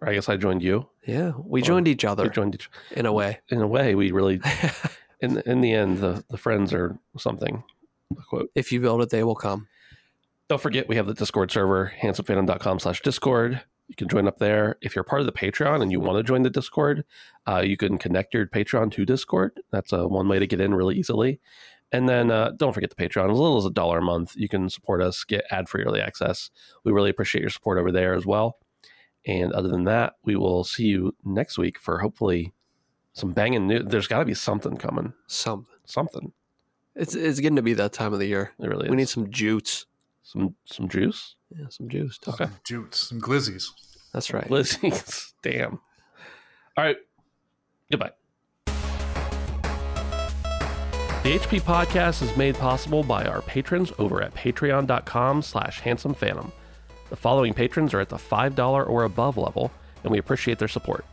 [0.00, 0.88] Or I guess I joined you.
[1.06, 2.70] Yeah, we Well, joined each other We joined each.
[2.92, 3.40] in a way.
[3.48, 4.40] In a way, we really.
[5.20, 7.62] In in the end, the the friends are something.
[8.28, 8.50] Quote.
[8.56, 9.68] if you build it, they will come.
[10.48, 13.62] Don't forget, we have the Discord server, handsomephantom.com slash Discord.
[13.88, 14.76] You can join up there.
[14.80, 17.04] If you're part of the Patreon and you want to join the Discord,
[17.46, 19.60] uh, you can connect your Patreon to Discord.
[19.70, 21.40] That's uh, one way to get in really easily.
[21.92, 23.30] And then uh, don't forget the Patreon.
[23.30, 26.00] As little as a dollar a month, you can support us, get ad free early
[26.00, 26.50] access.
[26.84, 28.58] We really appreciate your support over there as well.
[29.26, 32.54] And other than that, we will see you next week for hopefully
[33.12, 33.84] some banging news.
[33.86, 35.12] There's got to be something coming.
[35.26, 35.66] Something.
[35.84, 36.32] Something.
[36.94, 38.52] It's it's getting to be that time of the year.
[38.58, 38.90] It really is.
[38.90, 39.86] We need some juice.
[40.22, 41.36] some some juice.
[41.58, 42.18] Yeah, some juice.
[42.26, 42.46] Okay.
[42.64, 43.66] Jutes and glizzies.
[44.12, 44.48] That's right.
[44.48, 45.32] Glizzies.
[45.42, 45.80] Damn.
[46.76, 46.96] All right.
[47.90, 48.12] Goodbye.
[51.22, 56.50] The HP podcast is made possible by our patrons over at patreon.com slash handsome phantom.
[57.10, 59.70] The following patrons are at the $5 or above level,
[60.02, 61.04] and we appreciate their support.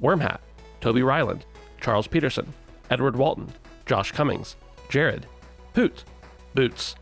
[0.00, 0.38] Wormhat,
[0.80, 1.44] Toby Ryland,
[1.80, 2.52] Charles Peterson,
[2.90, 3.52] Edward Walton,
[3.86, 4.56] Josh Cummings,
[4.90, 5.26] Jared,
[5.74, 6.04] Poot,
[6.54, 6.94] Boots,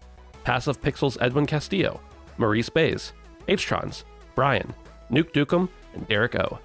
[0.44, 2.00] Passive Pixels Edwin Castillo,
[2.38, 3.12] Maurice Bays,
[3.48, 4.04] H-Trons,
[4.34, 4.74] Brian,
[5.10, 6.58] Nuke Dukem, and Derek O.